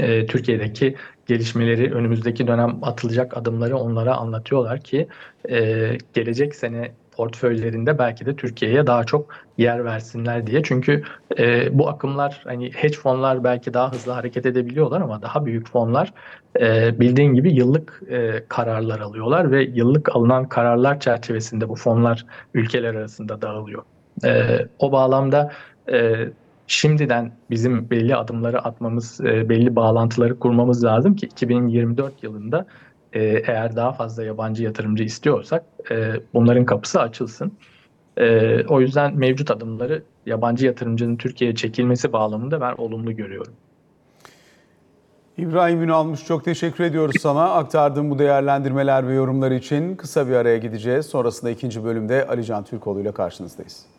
e, 0.00 0.26
Türkiye'deki 0.26 0.96
gelişmeleri, 1.26 1.94
önümüzdeki 1.94 2.46
dönem 2.46 2.78
atılacak 2.82 3.36
adımları 3.36 3.76
onlara 3.76 4.16
anlatıyorlar 4.16 4.80
ki 4.80 5.08
e, 5.50 5.88
gelecek 6.14 6.54
sene 6.54 6.92
portföylerinde 7.12 7.98
belki 7.98 8.26
de 8.26 8.36
Türkiye'ye 8.36 8.86
daha 8.86 9.04
çok 9.04 9.28
yer 9.58 9.84
versinler 9.84 10.46
diye. 10.46 10.62
Çünkü 10.62 11.02
e, 11.38 11.78
bu 11.78 11.88
akımlar 11.88 12.40
hani 12.44 12.70
hedge 12.74 12.96
fonlar 12.96 13.44
belki 13.44 13.74
daha 13.74 13.92
hızlı 13.92 14.12
hareket 14.12 14.46
edebiliyorlar 14.46 15.00
ama 15.00 15.22
daha 15.22 15.46
büyük 15.46 15.68
fonlar 15.68 16.12
e, 16.60 17.00
bildiğin 17.00 17.34
gibi 17.34 17.52
yıllık 17.52 18.02
e, 18.10 18.44
kararlar 18.48 19.00
alıyorlar 19.00 19.50
ve 19.50 19.62
yıllık 19.62 20.16
alınan 20.16 20.48
kararlar 20.48 21.00
çerçevesinde 21.00 21.68
bu 21.68 21.74
fonlar 21.74 22.26
ülkeler 22.54 22.94
arasında 22.94 23.42
dağılıyor. 23.42 23.82
E, 24.24 24.58
o 24.78 24.92
bağlamda 24.92 25.52
e, 25.92 26.28
şimdiden 26.66 27.32
bizim 27.50 27.90
belli 27.90 28.16
adımları 28.16 28.58
atmamız, 28.64 29.20
e, 29.20 29.48
belli 29.48 29.76
bağlantıları 29.76 30.38
kurmamız 30.38 30.84
lazım 30.84 31.16
ki 31.16 31.26
2024 31.26 32.22
yılında 32.22 32.66
e, 33.12 33.20
eğer 33.22 33.76
daha 33.76 33.92
fazla 33.92 34.24
yabancı 34.24 34.62
yatırımcı 34.62 35.04
istiyorsak 35.04 35.64
e, 35.90 36.12
bunların 36.34 36.64
kapısı 36.64 37.00
açılsın. 37.00 37.52
E, 38.16 38.64
o 38.66 38.80
yüzden 38.80 39.16
mevcut 39.16 39.50
adımları 39.50 40.02
yabancı 40.26 40.66
yatırımcının 40.66 41.16
Türkiye'ye 41.16 41.54
çekilmesi 41.54 42.12
bağlamında 42.12 42.60
ben 42.60 42.72
olumlu 42.72 43.16
görüyorum. 43.16 43.52
İbrahim 45.38 45.82
Ünalmış 45.82 46.24
çok 46.24 46.44
teşekkür 46.44 46.84
ediyoruz 46.84 47.16
sana. 47.20 47.50
Aktardığın 47.50 48.10
bu 48.10 48.18
değerlendirmeler 48.18 49.08
ve 49.08 49.14
yorumlar 49.14 49.50
için 49.50 49.96
kısa 49.96 50.28
bir 50.28 50.34
araya 50.34 50.58
gideceğiz. 50.58 51.06
Sonrasında 51.06 51.50
ikinci 51.50 51.84
bölümde 51.84 52.26
Alican 52.26 52.64
Türkoğlu 52.64 53.00
ile 53.00 53.12
karşınızdayız. 53.12 53.91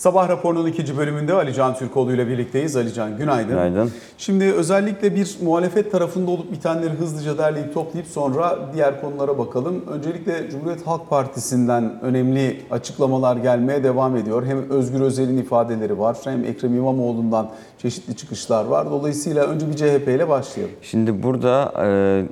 Sabah 0.00 0.28
raporunun 0.28 0.66
ikinci 0.66 0.96
bölümünde 0.96 1.34
Ali 1.34 1.54
Can 1.54 1.74
Türkoğlu 1.74 2.12
ile 2.12 2.28
birlikteyiz. 2.28 2.76
Ali 2.76 2.94
Can 2.94 3.16
günaydın. 3.16 3.48
Günaydın. 3.48 3.92
Şimdi 4.18 4.44
özellikle 4.44 5.14
bir 5.14 5.36
muhalefet 5.42 5.92
tarafında 5.92 6.30
olup 6.30 6.52
bitenleri 6.52 6.90
hızlıca 6.90 7.38
derleyip 7.38 7.74
toplayıp 7.74 8.08
sonra 8.08 8.58
diğer 8.74 9.00
konulara 9.00 9.38
bakalım. 9.38 9.84
Öncelikle 9.90 10.50
Cumhuriyet 10.50 10.86
Halk 10.86 11.10
Partisi'nden 11.10 12.00
önemli 12.02 12.60
açıklamalar 12.70 13.36
gelmeye 13.36 13.84
devam 13.84 14.16
ediyor. 14.16 14.46
Hem 14.46 14.70
Özgür 14.70 15.00
Özel'in 15.00 15.38
ifadeleri 15.38 15.98
var 15.98 16.16
hem 16.24 16.44
Ekrem 16.44 16.74
İmamoğlu'ndan 16.74 17.50
çeşitli 17.78 18.16
çıkışlar 18.16 18.64
var. 18.64 18.90
Dolayısıyla 18.90 19.46
önce 19.46 19.68
bir 19.68 19.76
CHP 19.76 20.08
ile 20.08 20.28
başlayalım. 20.28 20.74
Şimdi 20.82 21.22
burada 21.22 21.72
e, 21.86 22.22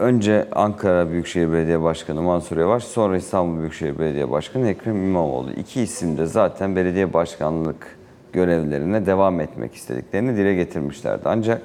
önce 0.00 0.48
Ankara 0.52 1.10
Büyükşehir 1.10 1.52
Belediye 1.52 1.82
Başkanı 1.82 2.22
Mansur 2.22 2.56
Yavaş, 2.56 2.84
sonra 2.84 3.16
İstanbul 3.16 3.60
Büyükşehir 3.60 3.98
Belediye 3.98 4.30
Başkanı 4.30 4.68
Ekrem 4.68 4.96
İmamoğlu. 4.96 5.52
İki 5.52 5.82
isim 5.82 6.18
de 6.18 6.26
zaten 6.26 6.76
belediye 6.76 7.12
başkanlık 7.12 7.98
görevlerine 8.32 9.06
devam 9.06 9.40
etmek 9.40 9.74
istediklerini 9.74 10.36
dile 10.36 10.54
getirmişlerdi. 10.54 11.22
Ancak 11.24 11.62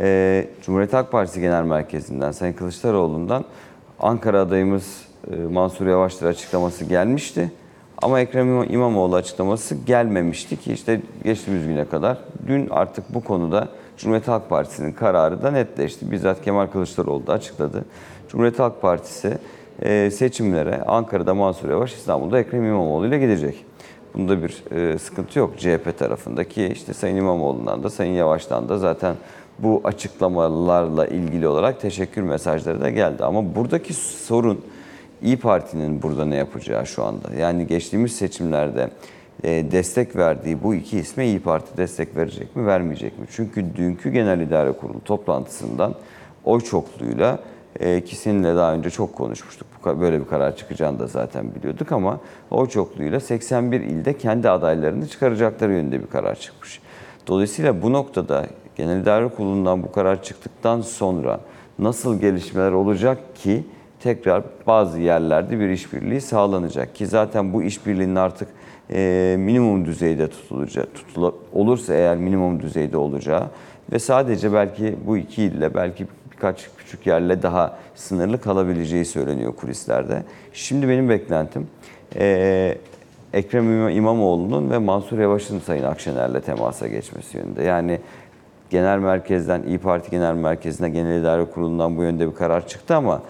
e, 0.00 0.46
Cumhuriyet 0.62 0.92
Halk 0.92 1.12
Partisi 1.12 1.40
Genel 1.40 1.62
Merkezi'nden, 1.62 2.32
Sayın 2.32 2.52
Kılıçdaroğlu'ndan 2.52 3.44
Ankara 4.00 4.40
adayımız 4.40 5.04
e, 5.32 5.36
Mansur 5.36 5.86
Yavaş'tır 5.86 6.26
açıklaması 6.26 6.84
gelmişti. 6.84 7.52
Ama 8.02 8.20
Ekrem 8.20 8.72
İmamoğlu 8.72 9.16
açıklaması 9.16 9.74
gelmemişti 9.74 10.56
ki 10.56 10.72
işte 10.72 11.00
geçtiğimiz 11.24 11.66
güne 11.66 11.84
kadar. 11.84 12.18
Dün 12.46 12.68
artık 12.70 13.14
bu 13.14 13.24
konuda 13.24 13.68
Cumhuriyet 13.98 14.28
Halk 14.28 14.48
Partisi'nin 14.48 14.92
kararı 14.92 15.42
da 15.42 15.50
netleşti. 15.50 16.10
Bizzat 16.10 16.42
Kemal 16.44 16.66
Kılıçdaroğlu 16.66 17.26
da 17.26 17.32
açıkladı. 17.32 17.84
Cumhuriyet 18.28 18.58
Halk 18.58 18.82
Partisi 18.82 19.38
e, 19.82 20.10
seçimlere 20.10 20.82
Ankara'da 20.82 21.34
Mansur 21.34 21.70
Yavaş, 21.70 21.94
İstanbul'da 21.94 22.38
Ekrem 22.38 22.64
İmamoğlu 22.64 23.06
ile 23.06 23.18
gidecek. 23.18 23.64
Bunda 24.14 24.42
bir 24.42 24.64
e, 24.70 24.98
sıkıntı 24.98 25.38
yok 25.38 25.58
CHP 25.58 25.98
tarafındaki 25.98 26.66
işte 26.66 26.94
Sayın 26.94 27.16
İmamoğlu'ndan 27.16 27.82
da 27.82 27.90
Sayın 27.90 28.12
Yavaş'tan 28.12 28.68
da 28.68 28.78
zaten 28.78 29.14
bu 29.58 29.80
açıklamalarla 29.84 31.06
ilgili 31.06 31.48
olarak 31.48 31.80
teşekkür 31.80 32.22
mesajları 32.22 32.80
da 32.80 32.90
geldi. 32.90 33.24
Ama 33.24 33.54
buradaki 33.54 33.94
sorun 33.94 34.64
İyi 35.22 35.36
Parti'nin 35.36 36.02
burada 36.02 36.24
ne 36.24 36.36
yapacağı 36.36 36.86
şu 36.86 37.04
anda. 37.04 37.34
Yani 37.38 37.66
geçtiğimiz 37.66 38.16
seçimlerde 38.16 38.90
destek 39.44 40.16
verdiği 40.16 40.62
bu 40.62 40.74
iki 40.74 40.98
isme 40.98 41.26
İyi 41.26 41.40
Parti 41.40 41.76
destek 41.76 42.16
verecek 42.16 42.56
mi, 42.56 42.66
vermeyecek 42.66 43.18
mi? 43.18 43.26
Çünkü 43.30 43.76
dünkü 43.76 44.10
Genel 44.10 44.40
İdare 44.40 44.72
Kurulu 44.72 45.00
toplantısından 45.04 45.94
oy 46.44 46.60
çokluğuyla 46.60 47.38
e, 47.80 48.04
ki 48.04 48.16
daha 48.44 48.74
önce 48.74 48.90
çok 48.90 49.14
konuşmuştuk. 49.14 49.68
Böyle 50.00 50.20
bir 50.20 50.26
karar 50.26 50.56
çıkacağını 50.56 50.98
da 50.98 51.06
zaten 51.06 51.54
biliyorduk 51.54 51.92
ama 51.92 52.20
oy 52.50 52.68
çokluğuyla 52.68 53.20
81 53.20 53.80
ilde 53.80 54.18
kendi 54.18 54.50
adaylarını 54.50 55.08
çıkaracakları 55.08 55.72
yönünde 55.72 56.02
bir 56.02 56.06
karar 56.06 56.34
çıkmış. 56.34 56.80
Dolayısıyla 57.26 57.82
bu 57.82 57.92
noktada 57.92 58.46
Genel 58.76 59.00
İdare 59.00 59.28
Kurulu'ndan 59.28 59.82
bu 59.82 59.92
karar 59.92 60.22
çıktıktan 60.22 60.80
sonra 60.80 61.40
nasıl 61.78 62.20
gelişmeler 62.20 62.72
olacak 62.72 63.36
ki 63.36 63.64
tekrar 64.00 64.42
bazı 64.66 65.00
yerlerde 65.00 65.60
bir 65.60 65.68
işbirliği 65.68 66.20
sağlanacak 66.20 66.94
ki 66.94 67.06
zaten 67.06 67.52
bu 67.52 67.62
işbirliğinin 67.62 68.16
artık 68.16 68.48
e, 68.92 69.36
minimum 69.38 69.84
düzeyde 69.84 70.28
tutulacak 70.28 70.94
tutula, 70.94 71.32
olursa 71.52 71.94
eğer 71.94 72.16
minimum 72.16 72.62
düzeyde 72.62 72.96
olacağı 72.96 73.46
ve 73.92 73.98
sadece 73.98 74.52
belki 74.52 74.96
bu 75.06 75.16
iki 75.16 75.42
ille 75.42 75.74
belki 75.74 76.06
birkaç 76.32 76.68
küçük 76.78 77.06
yerle 77.06 77.42
daha 77.42 77.78
sınırlı 77.94 78.40
kalabileceği 78.40 79.04
söyleniyor 79.04 79.56
kulislerde. 79.56 80.22
Şimdi 80.52 80.88
benim 80.88 81.08
beklentim 81.08 81.66
e, 82.16 82.78
Ekrem 83.32 83.64
İmam- 83.64 83.92
İmamoğlu'nun 83.96 84.70
ve 84.70 84.78
Mansur 84.78 85.18
Yavaş'ın 85.18 85.58
Sayın 85.58 85.84
Akşener'le 85.84 86.40
temasa 86.40 86.88
geçmesi 86.88 87.36
yönünde. 87.38 87.62
Yani 87.62 88.00
genel 88.70 88.98
merkezden, 88.98 89.62
İyi 89.62 89.78
Parti 89.78 90.10
Genel 90.10 90.34
Merkezi'ne, 90.34 90.88
Genel 90.88 91.20
İdare 91.20 91.44
Kurulu'ndan 91.44 91.96
bu 91.96 92.02
yönde 92.02 92.30
bir 92.30 92.34
karar 92.34 92.68
çıktı 92.68 92.96
ama 92.96 93.22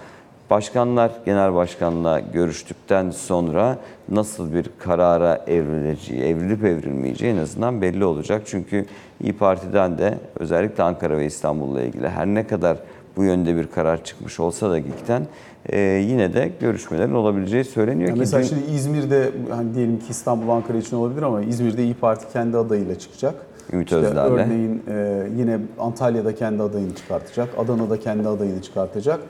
başkanlar 0.50 1.10
genel 1.26 1.54
başkanla 1.54 2.20
görüştükten 2.20 3.10
sonra 3.10 3.78
nasıl 4.08 4.52
bir 4.52 4.70
karara 4.78 5.44
evrileceği, 5.46 6.22
evrilip 6.22 6.64
evrilmeyeceği 6.64 7.32
en 7.34 7.38
azından 7.38 7.82
belli 7.82 8.04
olacak. 8.04 8.42
Çünkü 8.46 8.86
İyi 9.22 9.32
Parti'den 9.32 9.98
de 9.98 10.14
özellikle 10.38 10.82
Ankara 10.82 11.16
ve 11.16 11.26
İstanbul'la 11.26 11.82
ilgili 11.82 12.08
her 12.08 12.26
ne 12.26 12.46
kadar 12.46 12.76
bu 13.16 13.24
yönde 13.24 13.56
bir 13.56 13.66
karar 13.66 14.04
çıkmış 14.04 14.40
olsa 14.40 14.70
da 14.70 14.78
GİK'ten 14.78 15.26
e, 15.68 15.80
yine 15.80 16.32
de 16.34 16.50
görüşmelerin 16.60 17.14
olabileceği 17.14 17.64
söyleniyor 17.64 18.08
Yani 18.08 18.14
ki 18.14 18.20
mesela 18.20 18.42
dün- 18.42 18.48
şimdi 18.48 18.70
İzmir'de 18.70 19.30
hani 19.50 19.74
diyelim 19.74 19.98
ki 19.98 20.04
İstanbul, 20.10 20.48
Ankara 20.48 20.78
için 20.78 20.96
olabilir 20.96 21.22
ama 21.22 21.42
İzmir'de 21.42 21.84
İyi 21.84 21.94
Parti 21.94 22.32
kendi 22.32 22.56
adayıyla 22.56 22.98
çıkacak. 22.98 23.34
Ümit 23.72 23.92
İşte. 23.92 24.06
Örneğin 24.06 24.82
e, 24.88 25.26
yine 25.38 25.58
Antalya'da 25.78 26.34
kendi 26.34 26.62
adayını 26.62 26.94
çıkartacak, 26.94 27.48
Adana'da 27.58 28.00
kendi 28.00 28.28
adayını 28.28 28.62
çıkartacak. 28.62 29.20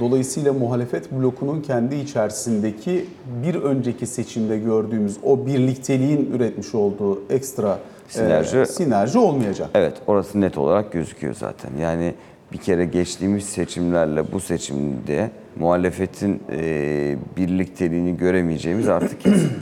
Dolayısıyla 0.00 0.52
muhalefet 0.52 1.12
blokunun 1.12 1.60
kendi 1.60 1.94
içerisindeki 1.94 3.04
bir 3.44 3.54
önceki 3.54 4.06
seçimde 4.06 4.58
gördüğümüz 4.58 5.16
o 5.22 5.46
birlikteliğin 5.46 6.30
üretmiş 6.34 6.74
olduğu 6.74 7.22
ekstra 7.30 7.78
e, 8.14 8.18
Sinerji- 8.18 8.66
sinerji 8.66 9.18
olmayacak. 9.18 9.70
Evet 9.74 9.94
orası 10.06 10.40
net 10.40 10.58
olarak 10.58 10.92
gözüküyor 10.92 11.34
zaten. 11.34 11.70
Yani 11.80 12.14
bir 12.52 12.58
kere 12.58 12.84
geçtiğimiz 12.84 13.44
seçimlerle 13.44 14.32
bu 14.32 14.40
seçimde 14.40 15.30
muhalefetin 15.56 16.42
e, 16.50 17.16
birlikteliğini 17.36 18.16
göremeyeceğimiz 18.16 18.88
artık 18.88 19.20
kesin. 19.20 19.52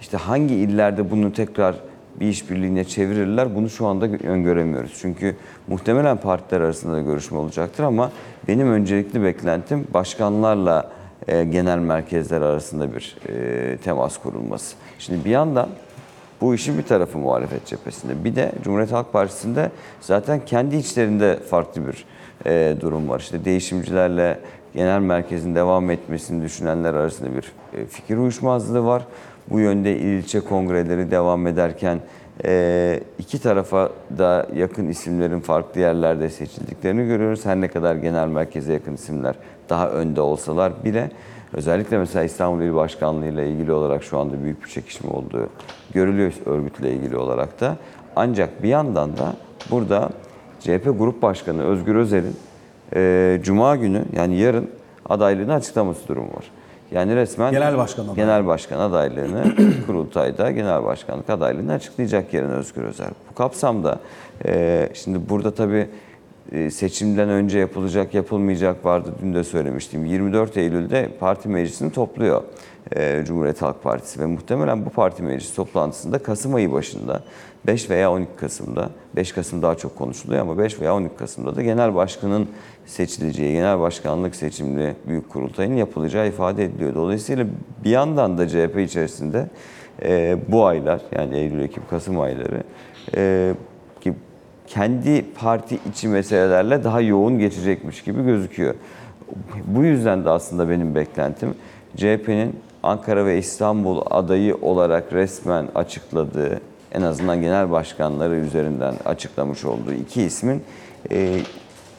İşte 0.00 0.16
hangi 0.16 0.54
illerde 0.54 1.10
bunu 1.10 1.32
tekrar 1.32 1.76
bir 2.20 2.28
işbirliğine 2.28 2.84
çevirirler 2.84 3.54
bunu 3.54 3.70
şu 3.70 3.86
anda 3.86 4.06
öngöremiyoruz. 4.06 4.98
Çünkü 5.00 5.36
muhtemelen 5.68 6.16
partiler 6.16 6.60
arasında 6.60 6.96
da 6.96 7.00
görüşme 7.00 7.38
olacaktır 7.38 7.84
ama 7.84 8.10
benim 8.48 8.72
öncelikli 8.72 9.22
beklentim 9.22 9.86
başkanlarla 9.94 10.90
e, 11.28 11.44
genel 11.44 11.78
merkezler 11.78 12.40
arasında 12.40 12.94
bir 12.94 13.16
e, 13.28 13.76
temas 13.76 14.18
kurulması. 14.18 14.76
Şimdi 14.98 15.24
bir 15.24 15.30
yandan 15.30 15.68
bu 16.40 16.54
işin 16.54 16.78
bir 16.78 16.82
tarafı 16.82 17.18
muhalefet 17.18 17.66
cephesinde. 17.66 18.24
Bir 18.24 18.36
de 18.36 18.52
Cumhuriyet 18.64 18.92
Halk 18.92 19.12
Partisi'nde 19.12 19.70
zaten 20.00 20.40
kendi 20.46 20.76
içlerinde 20.76 21.38
farklı 21.50 21.82
bir 21.86 22.04
e, 22.46 22.76
durum 22.80 23.08
var. 23.08 23.20
İşte 23.20 23.44
değişimcilerle 23.44 24.38
genel 24.74 25.00
merkezin 25.00 25.54
devam 25.54 25.90
etmesini 25.90 26.44
düşünenler 26.44 26.94
arasında 26.94 27.30
bir 27.36 27.52
e, 27.78 27.86
fikir 27.86 28.16
uyuşmazlığı 28.16 28.84
var. 28.84 29.06
Bu 29.50 29.60
yönde 29.60 29.98
il 29.98 30.04
ilçe 30.04 30.40
kongreleri 30.40 31.10
devam 31.10 31.46
ederken 31.46 32.00
e, 32.44 33.00
iki 33.18 33.42
tarafa 33.42 33.90
da 34.18 34.46
yakın 34.54 34.88
isimlerin 34.88 35.40
farklı 35.40 35.80
yerlerde 35.80 36.30
seçildiklerini 36.30 37.06
görüyoruz. 37.06 37.46
Her 37.46 37.60
ne 37.60 37.68
kadar 37.68 37.94
genel 37.94 38.28
merkeze 38.28 38.72
yakın 38.72 38.94
isimler 38.94 39.34
daha 39.68 39.90
önde 39.90 40.20
olsalar 40.20 40.84
bile 40.84 41.10
Özellikle 41.54 41.98
mesela 41.98 42.24
İstanbul 42.24 42.62
İl 42.62 42.74
Başkanlığı 42.74 43.26
ile 43.26 43.50
ilgili 43.50 43.72
olarak 43.72 44.04
şu 44.04 44.18
anda 44.18 44.42
büyük 44.42 44.64
bir 44.64 44.68
çekişme 44.68 45.10
olduğu 45.10 45.48
görülüyor 45.94 46.32
örgütle 46.46 46.92
ilgili 46.92 47.16
olarak 47.16 47.60
da. 47.60 47.76
Ancak 48.16 48.62
bir 48.62 48.68
yandan 48.68 49.16
da 49.16 49.34
burada 49.70 50.10
CHP 50.60 50.84
Grup 50.98 51.22
Başkanı 51.22 51.62
Özgür 51.62 51.94
Özel'in 51.94 52.36
e, 52.94 53.40
Cuma 53.42 53.76
günü 53.76 54.04
yani 54.16 54.36
yarın 54.36 54.70
adaylığını 55.08 55.54
açıklaması 55.54 56.08
durumu 56.08 56.28
var. 56.28 56.50
Yani 56.92 57.16
resmen 57.16 57.52
Genel 57.52 57.76
başkan 57.76 58.02
adaylığı. 58.02 58.16
genel 58.16 58.46
başkan 58.46 58.80
adaylığını 58.80 59.54
kurultayda 59.86 60.50
genel 60.50 60.84
başkanlık 60.84 61.30
adaylığını 61.30 61.72
açıklayacak 61.72 62.34
yarın 62.34 62.50
Özgür 62.50 62.82
Özel. 62.82 63.10
Bu 63.30 63.34
kapsamda 63.34 64.00
e, 64.46 64.88
şimdi 64.94 65.28
burada 65.28 65.54
tabii 65.54 65.88
e, 66.52 66.70
seçimden 66.70 67.28
önce 67.28 67.58
yapılacak 67.58 68.14
yapılmayacak 68.14 68.84
vardı 68.84 69.10
dün 69.22 69.34
de 69.34 69.44
söylemiştim. 69.44 70.06
24 70.06 70.56
Eylül'de 70.56 71.08
parti 71.20 71.48
meclisini 71.48 71.92
topluyor 71.92 72.42
e, 72.96 73.22
Cumhuriyet 73.26 73.62
Halk 73.62 73.82
Partisi 73.82 74.20
ve 74.20 74.26
muhtemelen 74.26 74.86
bu 74.86 74.90
parti 74.90 75.22
meclis 75.22 75.54
toplantısında 75.54 76.18
Kasım 76.18 76.54
ayı 76.54 76.72
başında 76.72 77.22
5 77.66 77.90
veya 77.90 78.12
12 78.12 78.30
Kasım'da 78.36 78.90
5 79.16 79.32
Kasım 79.32 79.62
daha 79.62 79.74
çok 79.74 79.96
konuşuluyor 79.96 80.42
ama 80.42 80.58
5 80.58 80.80
veya 80.80 80.94
12 80.94 81.16
Kasım'da 81.16 81.56
da 81.56 81.62
genel 81.62 81.94
başkanın 81.94 82.48
seçileceği, 82.86 83.52
genel 83.52 83.80
başkanlık 83.80 84.36
seçimli 84.36 84.94
büyük 85.08 85.30
kurultayın 85.30 85.74
yapılacağı 85.74 86.28
ifade 86.28 86.64
ediliyor. 86.64 86.94
Dolayısıyla 86.94 87.46
bir 87.84 87.90
yandan 87.90 88.38
da 88.38 88.48
CHP 88.48 88.78
içerisinde 88.78 89.48
e, 90.02 90.38
bu 90.48 90.66
aylar 90.66 91.00
yani 91.12 91.36
Eylül, 91.36 91.60
Ekim, 91.60 91.82
Kasım 91.90 92.20
ayları 92.20 92.62
e, 93.16 93.52
ki 94.00 94.14
kendi 94.66 95.24
parti 95.32 95.78
içi 95.90 96.08
meselelerle 96.08 96.84
daha 96.84 97.00
yoğun 97.00 97.38
geçecekmiş 97.38 98.02
gibi 98.02 98.24
gözüküyor. 98.24 98.74
Bu 99.66 99.84
yüzden 99.84 100.24
de 100.24 100.30
aslında 100.30 100.68
benim 100.68 100.94
beklentim 100.94 101.54
CHP'nin 101.96 102.56
Ankara 102.82 103.26
ve 103.26 103.38
İstanbul 103.38 104.02
adayı 104.10 104.56
olarak 104.62 105.12
resmen 105.12 105.68
açıkladığı, 105.74 106.60
en 106.94 107.02
azından 107.02 107.40
genel 107.40 107.70
başkanları 107.70 108.34
üzerinden 108.34 108.94
açıklamış 109.04 109.64
olduğu 109.64 109.92
iki 109.92 110.22
ismin 110.22 110.62
e, 111.10 111.38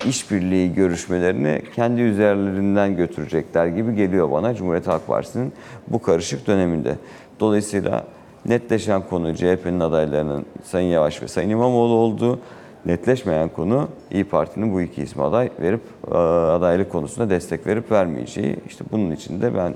işbirliği 0.05 0.73
görüşmelerini 0.73 1.61
kendi 1.75 2.01
üzerlerinden 2.01 2.95
götürecekler 2.95 3.67
gibi 3.67 3.95
geliyor 3.95 4.31
bana 4.31 4.55
Cumhuriyet 4.55 4.87
Halk 4.87 5.07
Partisi'nin 5.07 5.53
bu 5.87 6.01
karışık 6.01 6.47
döneminde. 6.47 6.95
Dolayısıyla 7.39 8.03
netleşen 8.45 9.01
konu 9.09 9.35
CHP'nin 9.35 9.79
adaylarının 9.79 10.45
Sayın 10.63 10.87
Yavaş 10.87 11.21
ve 11.21 11.27
Sayın 11.27 11.49
İmamoğlu 11.49 11.93
olduğu, 11.93 12.39
netleşmeyen 12.85 13.49
konu 13.49 13.87
İyi 14.11 14.23
Parti'nin 14.23 14.73
bu 14.73 14.81
iki 14.81 15.01
ismi 15.01 15.23
aday 15.23 15.49
verip 15.59 15.81
e, 16.11 16.15
adaylık 16.17 16.91
konusunda 16.91 17.29
destek 17.29 17.67
verip 17.67 17.91
vermeyeceği. 17.91 18.57
İşte 18.67 18.85
bunun 18.91 19.11
için 19.11 19.41
de 19.41 19.55
ben 19.55 19.73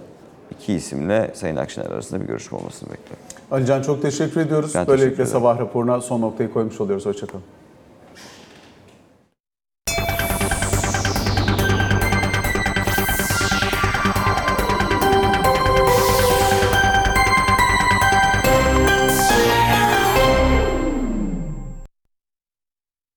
iki 0.51 0.73
isimle 0.73 1.31
Sayın 1.33 1.55
Akşener 1.55 1.89
arasında 1.89 2.21
bir 2.21 2.27
görüşme 2.27 2.57
olmasını 2.57 2.89
bekliyorum. 2.89 3.28
Alican 3.51 3.81
çok 3.81 4.01
teşekkür 4.01 4.41
ediyoruz. 4.41 4.71
Ben 4.75 4.87
Böylelikle 4.87 5.09
teşekkür 5.15 5.31
sabah 5.31 5.59
raporuna 5.59 6.01
son 6.01 6.21
noktayı 6.21 6.53
koymuş 6.53 6.81
oluyoruz. 6.81 7.05
Hoşçakalın. 7.05 7.43